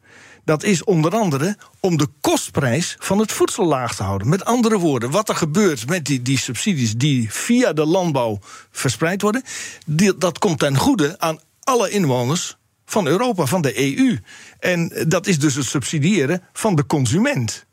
[0.45, 4.29] Dat is onder andere om de kostprijs van het voedsel laag te houden.
[4.29, 8.39] Met andere woorden, wat er gebeurt met die, die subsidies die via de landbouw
[8.71, 9.43] verspreid worden,
[9.87, 12.57] die, dat komt ten goede aan alle inwoners
[12.93, 14.19] van Europa, van de EU.
[14.59, 17.67] En dat is dus het subsidiëren van de consument.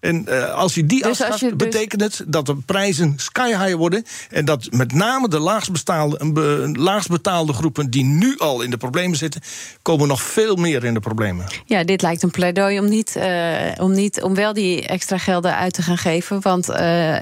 [0.00, 1.56] En uh, als je die dus dus...
[1.56, 4.04] betekent het dat de prijzen sky high worden.
[4.30, 8.76] En dat met name de laagst betaalde, laagst betaalde groepen die nu al in de
[8.76, 9.40] problemen zitten,
[9.82, 11.46] komen nog veel meer in de problemen.
[11.64, 13.24] Ja, dit lijkt een pleidooi om, niet, uh,
[13.78, 16.40] om, niet, om wel die extra gelden uit te gaan geven.
[16.40, 17.16] Want uh,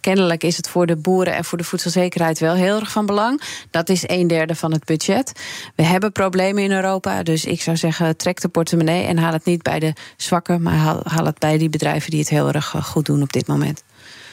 [0.00, 3.42] kennelijk is het voor de boeren en voor de voedselzekerheid wel heel erg van belang.
[3.70, 5.32] Dat is een derde van het budget.
[5.76, 7.22] We hebben problemen in Europa.
[7.22, 10.74] Dus ik zou zeggen, trek de portemonnee en haal het niet bij de zwakken, maar
[10.74, 13.46] haal, haal het bij die bedrijven die het heel erg eh, goed doen op dit
[13.46, 13.82] moment.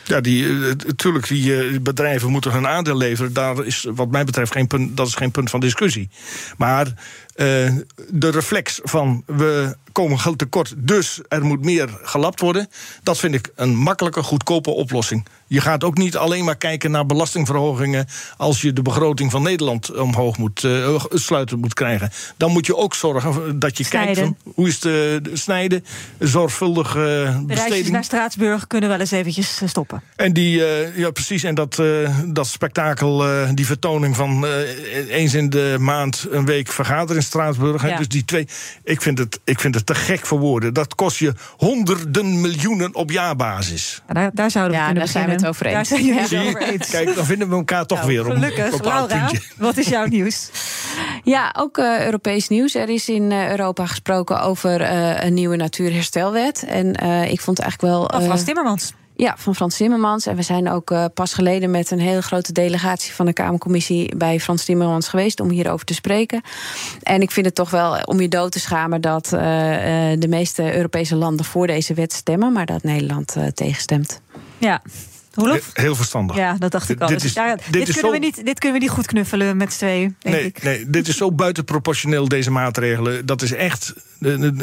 [0.09, 0.47] Ja, die,
[0.87, 3.33] natuurlijk, eh, die eh, bedrijven moeten hun aandeel leveren.
[3.33, 6.09] Daar is wat mij betreft geen punt, dat is geen punt van discussie.
[6.57, 6.93] Maar
[7.39, 7.45] uh,
[8.09, 12.69] de reflex van we komen tekort, dus er moet meer gelapt worden.
[13.03, 15.25] Dat vind ik een makkelijke, goedkope oplossing.
[15.47, 19.97] Je gaat ook niet alleen maar kijken naar belastingverhogingen als je de begroting van Nederland
[19.97, 22.11] omhoog moet uh, sluiten moet krijgen.
[22.37, 25.85] Dan moet je ook zorgen dat je kijkt van, hoe is de, de snijden,
[26.19, 27.89] zorgvuldig uh, besteding.
[27.89, 30.01] naar Straatsburg kunnen wel eens eventjes stoppen.
[30.15, 31.81] En die, uh, ja precies, en dat,
[32.25, 34.45] dat spektakel, die vertoning van
[35.09, 37.87] eens in de maand een week vergaderen in Straatsburg.
[37.87, 37.97] Ja.
[37.97, 38.47] Dus die twee,
[38.83, 40.73] ik vind het, ik vind het te gek voor woorden.
[40.73, 44.01] Dat kost je honderden miljoenen op jaarbasis.
[44.07, 45.75] Ja, daar, daar zouden we ja, kunnen daar zijn we het over eens.
[45.75, 46.89] Daar zijn jullie het over eens.
[46.89, 50.49] Kijk, dan vinden we elkaar toch nou, weer op Gelukkig, Laura, wat is jouw nieuws?
[51.23, 52.75] Ja, ook uh, Europees nieuws.
[52.75, 56.63] Er is in uh, Europa gesproken over uh, een nieuwe natuurherstelwet.
[56.63, 56.93] En
[57.29, 58.09] ik vond eigenlijk wel...
[58.11, 58.93] Van Frans Timmermans.
[59.19, 60.25] Ja, van Frans Timmermans.
[60.25, 64.15] En we zijn ook uh, pas geleden met een hele grote delegatie van de Kamercommissie
[64.15, 66.41] bij Frans Timmermans geweest om hierover te spreken.
[67.03, 69.39] En ik vind het toch wel om je dood te schamen dat uh,
[70.19, 74.21] de meeste Europese landen voor deze wet stemmen, maar dat Nederland tegenstemt.
[74.57, 74.81] Ja,
[75.73, 76.35] Heel verstandig.
[76.35, 77.07] Ja, dat dacht ik al.
[77.07, 79.73] Dit, is, ja, dit, dit, kunnen we niet, dit kunnen we niet goed knuffelen met
[79.73, 80.15] z'n tweeën.
[80.21, 80.63] Nee, ik.
[80.63, 83.25] nee, dit is zo buitenproportioneel, deze maatregelen.
[83.25, 83.93] Dat is echt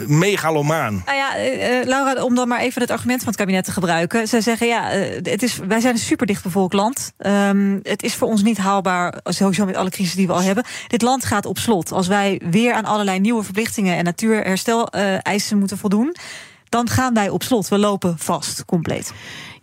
[0.06, 1.02] megalomaan.
[1.06, 4.28] Nou ja, uh, Laura, om dan maar even het argument van het kabinet te gebruiken.
[4.28, 7.12] Ze zeggen, ja, uh, het is, wij zijn een super dichtbevolkt land.
[7.18, 10.64] Um, het is voor ons niet haalbaar, sowieso met alle crisis die we al hebben.
[10.86, 11.92] Dit land gaat op slot.
[11.92, 16.16] Als wij weer aan allerlei nieuwe verplichtingen en natuurherstel uh, eisen moeten voldoen...
[16.68, 17.68] dan gaan wij op slot.
[17.68, 19.12] We lopen vast, compleet.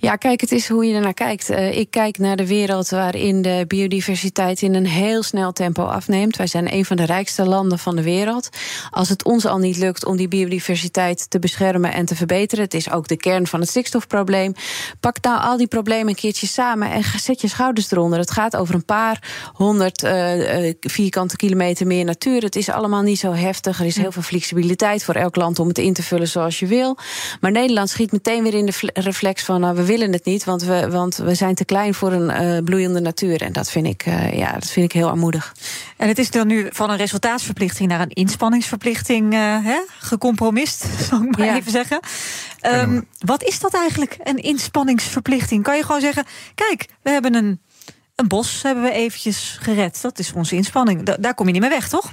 [0.03, 1.49] Ja, kijk, het is hoe je ernaar kijkt.
[1.49, 6.37] Uh, ik kijk naar de wereld waarin de biodiversiteit in een heel snel tempo afneemt.
[6.37, 8.49] Wij zijn een van de rijkste landen van de wereld.
[8.89, 12.73] Als het ons al niet lukt om die biodiversiteit te beschermen en te verbeteren, het
[12.73, 14.53] is ook de kern van het stikstofprobleem.
[14.99, 18.19] Pak nou al die problemen een keertje samen en zet je schouders eronder.
[18.19, 22.41] Het gaat over een paar honderd uh, vierkante kilometer meer natuur.
[22.41, 23.79] Het is allemaal niet zo heftig.
[23.79, 26.65] Er is heel veel flexibiliteit voor elk land om het in te vullen zoals je
[26.65, 26.97] wil.
[27.41, 30.63] Maar Nederland schiet meteen weer in de reflex van nou, we willen het niet, want
[30.63, 33.41] we, want we zijn te klein voor een uh, bloeiende natuur.
[33.41, 35.55] En dat vind, ik, uh, ja, dat vind ik heel armoedig.
[35.97, 41.21] En het is dan nu van een resultaatsverplichting naar een inspanningsverplichting uh, hè, gecompromist, zal
[41.21, 41.55] ik maar ja.
[41.55, 41.99] even zeggen.
[42.61, 45.63] Um, wat is dat eigenlijk, een inspanningsverplichting?
[45.63, 46.25] Kan je gewoon zeggen:
[46.55, 47.59] kijk, we hebben een
[48.15, 50.01] een bos hebben we eventjes gered.
[50.01, 51.03] Dat is onze inspanning.
[51.03, 52.11] Da daar kom je niet meer weg, toch?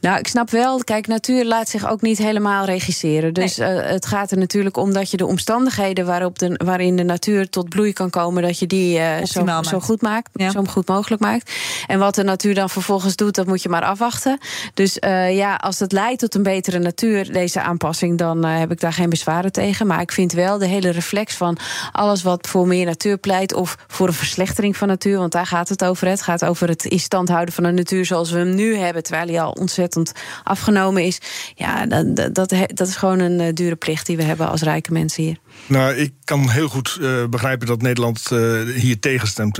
[0.00, 0.84] Nou, ik snap wel.
[0.84, 3.34] Kijk, natuur laat zich ook niet helemaal regisseren.
[3.34, 3.74] Dus nee.
[3.74, 7.48] uh, het gaat er natuurlijk om dat je de omstandigheden waarop de, waarin de natuur
[7.48, 10.50] tot bloei kan komen, dat je die uh, zo, zo, goed maakt, ja.
[10.50, 11.52] zo goed mogelijk maakt.
[11.86, 14.38] En wat de natuur dan vervolgens doet, dat moet je maar afwachten.
[14.74, 18.80] Dus uh, ja, als het leidt tot een betere natuur, deze aanpassing, dan heb ik
[18.80, 19.86] daar geen bezwaren tegen.
[19.86, 21.58] Maar ik vind wel de hele reflex van
[21.92, 25.18] alles wat voor meer natuur pleit of voor een verslechtering van natuur.
[25.18, 26.08] Want daar gaat het over.
[26.08, 29.02] Het gaat over het in stand houden van de natuur zoals we hem nu hebben,
[29.02, 30.12] terwijl hij al ontzettend
[30.44, 31.20] afgenomen is.
[31.54, 35.22] Ja, dat, dat, dat is gewoon een dure plicht die we hebben als rijke mensen
[35.22, 35.38] hier.
[35.66, 39.58] Nou, ik kan heel goed uh, begrijpen dat Nederland uh, hier tegenstemt.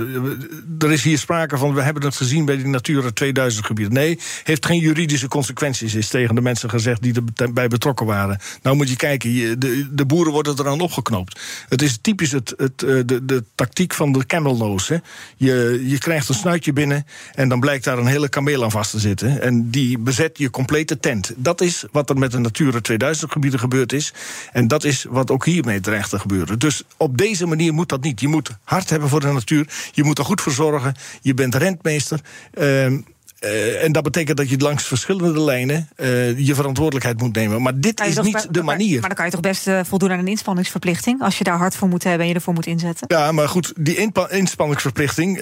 [0.79, 3.93] er is hier sprake van, we hebben het gezien bij die Natura 2000 gebieden.
[3.93, 8.39] Nee, heeft geen juridische consequenties, is tegen de mensen gezegd die erbij betrokken waren.
[8.61, 11.39] Nou moet je kijken, de, de boeren worden eraan opgeknoopt.
[11.69, 14.93] Het is typisch het, het, de, de tactiek van de camel nose.
[14.93, 14.99] Hè.
[15.37, 18.91] Je, je krijgt een snuitje binnen en dan blijkt daar een hele kameel aan vast
[18.91, 19.41] te zitten.
[19.41, 21.33] En die bezet je complete tent.
[21.35, 24.13] Dat is wat er met de Natura 2000 gebieden gebeurd is.
[24.51, 26.59] En dat is wat ook hiermee dreigt gebeuren.
[26.59, 28.19] Dus op deze manier moet dat niet.
[28.19, 29.67] Je moet hard hebben voor de natuur.
[29.91, 30.95] Je moet er goed voor zorgen.
[31.21, 32.19] Je bent rentmeester.
[32.53, 32.97] Uh,
[33.41, 37.61] uh, en dat betekent dat je langs verschillende lijnen uh, je verantwoordelijkheid moet nemen.
[37.61, 38.99] Maar dit is niet de manier.
[38.99, 41.21] Maar, dan kan je toch best uh, voldoen aan een inspanningsverplichting...
[41.21, 43.07] als je daar hard voor moet hebben en je ervoor moet inzetten?
[43.07, 45.41] Ja, maar goed, die inspanningsverplichting...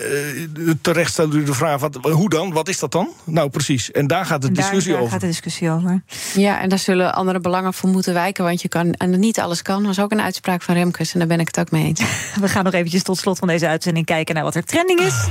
[0.82, 2.52] terecht stelt u de vraag, wat, hoe dan?
[2.54, 3.10] Wat is dat dan?
[3.24, 3.92] Nou, precies.
[3.92, 5.12] En daar gaat de discussie daar over.
[5.12, 6.04] gaat de discussie over.
[6.36, 8.44] Ja, en daar zullen andere belangen voor moeten wijken...
[8.44, 9.84] want je kan, en niet alles kan.
[9.84, 12.02] Dat is ook een uitspraak van Remkes en daar ben ik het ook mee eens.
[12.42, 14.36] We gaan nog eventjes tot slot van deze uitzending kijken...
[14.36, 15.28] naar wat er trending is.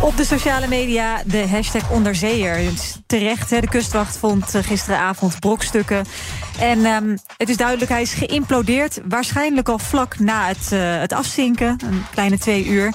[0.00, 2.72] Op de sociale media de hashtag onderzeeër.
[3.06, 6.04] Terecht, de kustwacht vond eh, gisteravond brokstukken.
[6.60, 9.00] En um, het is duidelijk, hij is geïmplodeerd.
[9.08, 12.92] Waarschijnlijk al vlak na het, uh, het afzinken, een kleine twee uur.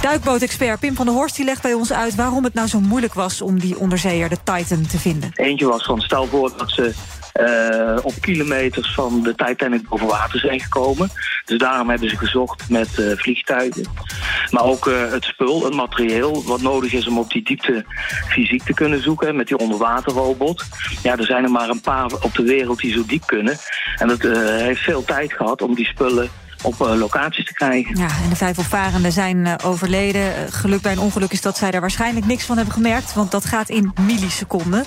[0.00, 2.14] Duikbootexpert Pim van der Horst die legt bij ons uit...
[2.14, 5.30] waarom het nou zo moeilijk was om die onderzeeër, de Titan, te vinden.
[5.34, 6.94] Eentje was van, stel voor dat ze
[7.40, 11.10] uh, op kilometers van de Titanic boven water zijn gekomen.
[11.44, 13.86] Dus daarom hebben ze gezocht met uh, vliegtuigen.
[14.50, 17.84] Maar ook uh, het spul, het materieel wat nodig is om op die diepte
[18.28, 20.64] fysiek te kunnen zoeken met die onderwaterrobot.
[21.02, 23.56] Ja, er zijn er maar een paar op de wereld die zo diep kunnen.
[23.96, 26.30] En dat heeft veel tijd gehad om die spullen
[26.62, 27.96] op locaties te krijgen.
[27.96, 30.52] Ja, en de vijf opvarenden zijn overleden.
[30.52, 33.14] geluk bij een ongeluk is dat zij daar waarschijnlijk niks van hebben gemerkt...
[33.14, 34.84] want dat gaat in milliseconden.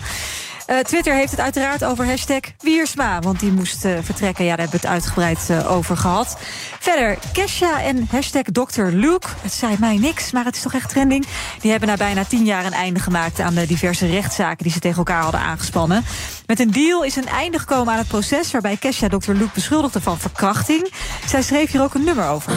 [0.69, 3.19] Uh, Twitter heeft het uiteraard over hashtag Wiersma.
[3.19, 4.45] Want die moest uh, vertrekken.
[4.45, 6.37] Ja, daar hebben we het uitgebreid uh, over gehad.
[6.79, 8.81] Verder, Kesha en hashtag Dr.
[8.81, 9.27] Luke.
[9.41, 11.25] Het zei mij niks, maar het is toch echt trending.
[11.61, 13.39] Die hebben na bijna tien jaar een einde gemaakt...
[13.39, 16.05] aan de diverse rechtszaken die ze tegen elkaar hadden aangespannen.
[16.45, 18.51] Met een deal is een einde gekomen aan het proces...
[18.51, 19.31] waarbij Kesha Dr.
[19.31, 20.91] Luke beschuldigde van verkrachting.
[21.27, 22.53] Zij schreef hier ook een nummer over.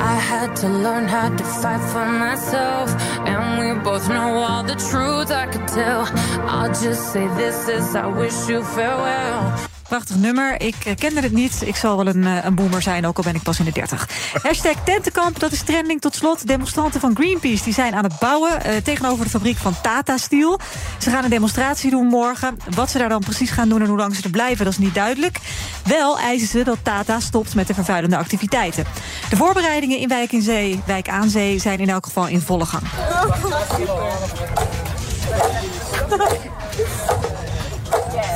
[0.00, 2.94] I had to learn how to fight for myself.
[3.24, 6.02] And we both know all the truth I could tell.
[6.48, 9.71] I'll just say this is I wish you farewell.
[9.92, 10.60] Prachtig nummer.
[10.60, 11.62] Ik uh, kende het niet.
[11.64, 13.72] Ik zal wel een, uh, een boomer zijn, ook al ben ik pas in de
[13.72, 14.08] 30.
[14.42, 16.46] Hashtag Tentenkamp, dat is trending tot slot.
[16.46, 18.50] Demonstranten van Greenpeace die zijn aan het bouwen...
[18.66, 20.60] Uh, tegenover de fabriek van Tata Steel.
[20.98, 22.56] Ze gaan een demonstratie doen morgen.
[22.74, 24.78] Wat ze daar dan precies gaan doen en hoe lang ze er blijven, dat is
[24.78, 25.38] niet duidelijk.
[25.84, 28.84] Wel eisen ze dat Tata stopt met de vervuilende activiteiten.
[29.30, 32.66] De voorbereidingen in Wijk, in Zee, Wijk aan Zee zijn in elk geval in volle
[32.66, 32.82] gang.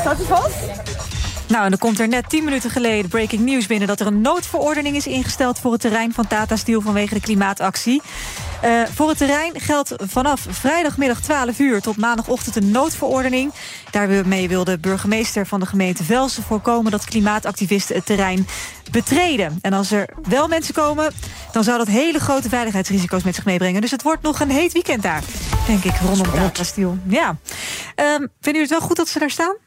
[0.01, 0.96] Staat hij vast?
[1.49, 3.89] Nou, en dan komt er net 10 minuten geleden breaking news binnen...
[3.89, 6.81] dat er een noodverordening is ingesteld voor het terrein van Tata Steel...
[6.81, 8.03] vanwege de klimaatactie.
[8.65, 13.53] Uh, voor het terrein geldt vanaf vrijdagmiddag 12 uur tot maandagochtend een noodverordening.
[13.91, 18.47] Daarmee wil de burgemeester van de gemeente Velsen voorkomen dat klimaatactivisten het terrein
[18.91, 19.59] betreden.
[19.63, 21.13] En als er wel mensen komen,
[21.53, 23.81] dan zou dat hele grote veiligheidsrisico's met zich meebrengen.
[23.81, 25.23] Dus het wordt nog een heet weekend daar,
[25.67, 26.99] denk ik, rondom Tata Steel.
[27.09, 27.29] Ja.
[27.29, 27.37] Um,
[28.17, 29.66] vinden jullie het wel goed dat ze daar staan?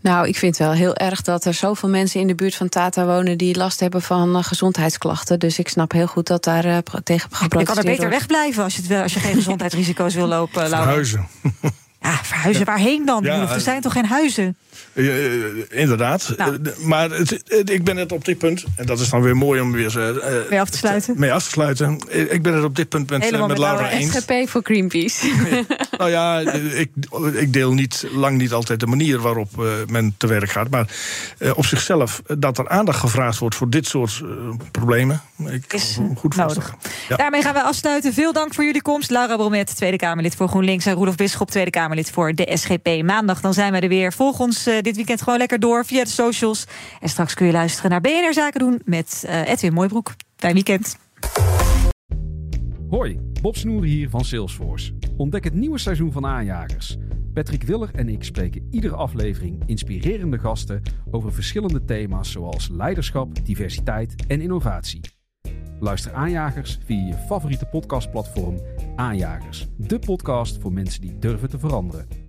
[0.00, 2.68] Nou, ik vind het wel heel erg dat er zoveel mensen in de buurt van
[2.68, 5.38] Tata wonen die last hebben van uh, gezondheidsklachten.
[5.38, 7.68] Dus ik snap heel goed dat daar uh, tegen geprotesteerd wordt.
[7.68, 10.68] Je kan er beter wegblijven als je, het als je geen gezondheidsrisico's wil lopen.
[10.78, 11.26] Verhuizen.
[12.00, 13.22] Ja, verhuizen waarheen dan?
[13.22, 14.56] Ja, er zijn toch geen huizen?
[14.92, 16.34] Uh, inderdaad.
[16.36, 16.58] Nou.
[16.78, 19.60] Maar het, het, ik ben het op dit punt, en dat is dan weer mooi
[19.60, 19.92] om weer
[20.50, 21.14] mee af te sluiten.
[21.18, 21.98] Mee af te sluiten.
[22.08, 24.12] Ik ben het op dit punt met, met, met Laura eens.
[24.12, 25.32] SGP voor Greenpeace.
[25.98, 26.38] nou ja,
[26.84, 26.90] ik,
[27.32, 29.48] ik deel niet, lang niet altijd de manier waarop
[29.88, 30.70] men te werk gaat.
[30.70, 30.86] Maar
[31.54, 34.22] op zichzelf, dat er aandacht gevraagd wordt voor dit soort
[34.70, 35.22] problemen.
[35.46, 36.74] Ik is goed nodig.
[37.08, 37.16] Ja.
[37.16, 38.12] Daarmee gaan we afsluiten.
[38.12, 39.10] Veel dank voor jullie komst.
[39.10, 40.86] Laura Bromet, Tweede Kamerlid voor GroenLinks.
[40.86, 43.02] En Roelof Bisschop, Tweede Kamerlid voor de SGP.
[43.02, 44.12] Maandag dan zijn we er weer.
[44.12, 46.66] Volg ons uh, dit weekend gewoon lekker door via de socials.
[47.00, 50.14] En straks kun je luisteren naar BNR Zaken doen met uh, Edwin Mooibroek.
[50.36, 50.96] Fijn weekend.
[52.90, 54.92] Hoi, Bob Snoer hier van Salesforce.
[55.16, 56.96] Ontdek het nieuwe seizoen van Aanjagers.
[57.34, 64.14] Patrick Willer en ik spreken iedere aflevering inspirerende gasten over verschillende thema's zoals leiderschap, diversiteit
[64.26, 65.00] en innovatie.
[65.80, 68.60] Luister Aanjagers via je favoriete podcastplatform
[68.96, 69.66] Aanjagers.
[69.76, 72.27] De podcast voor mensen die durven te veranderen.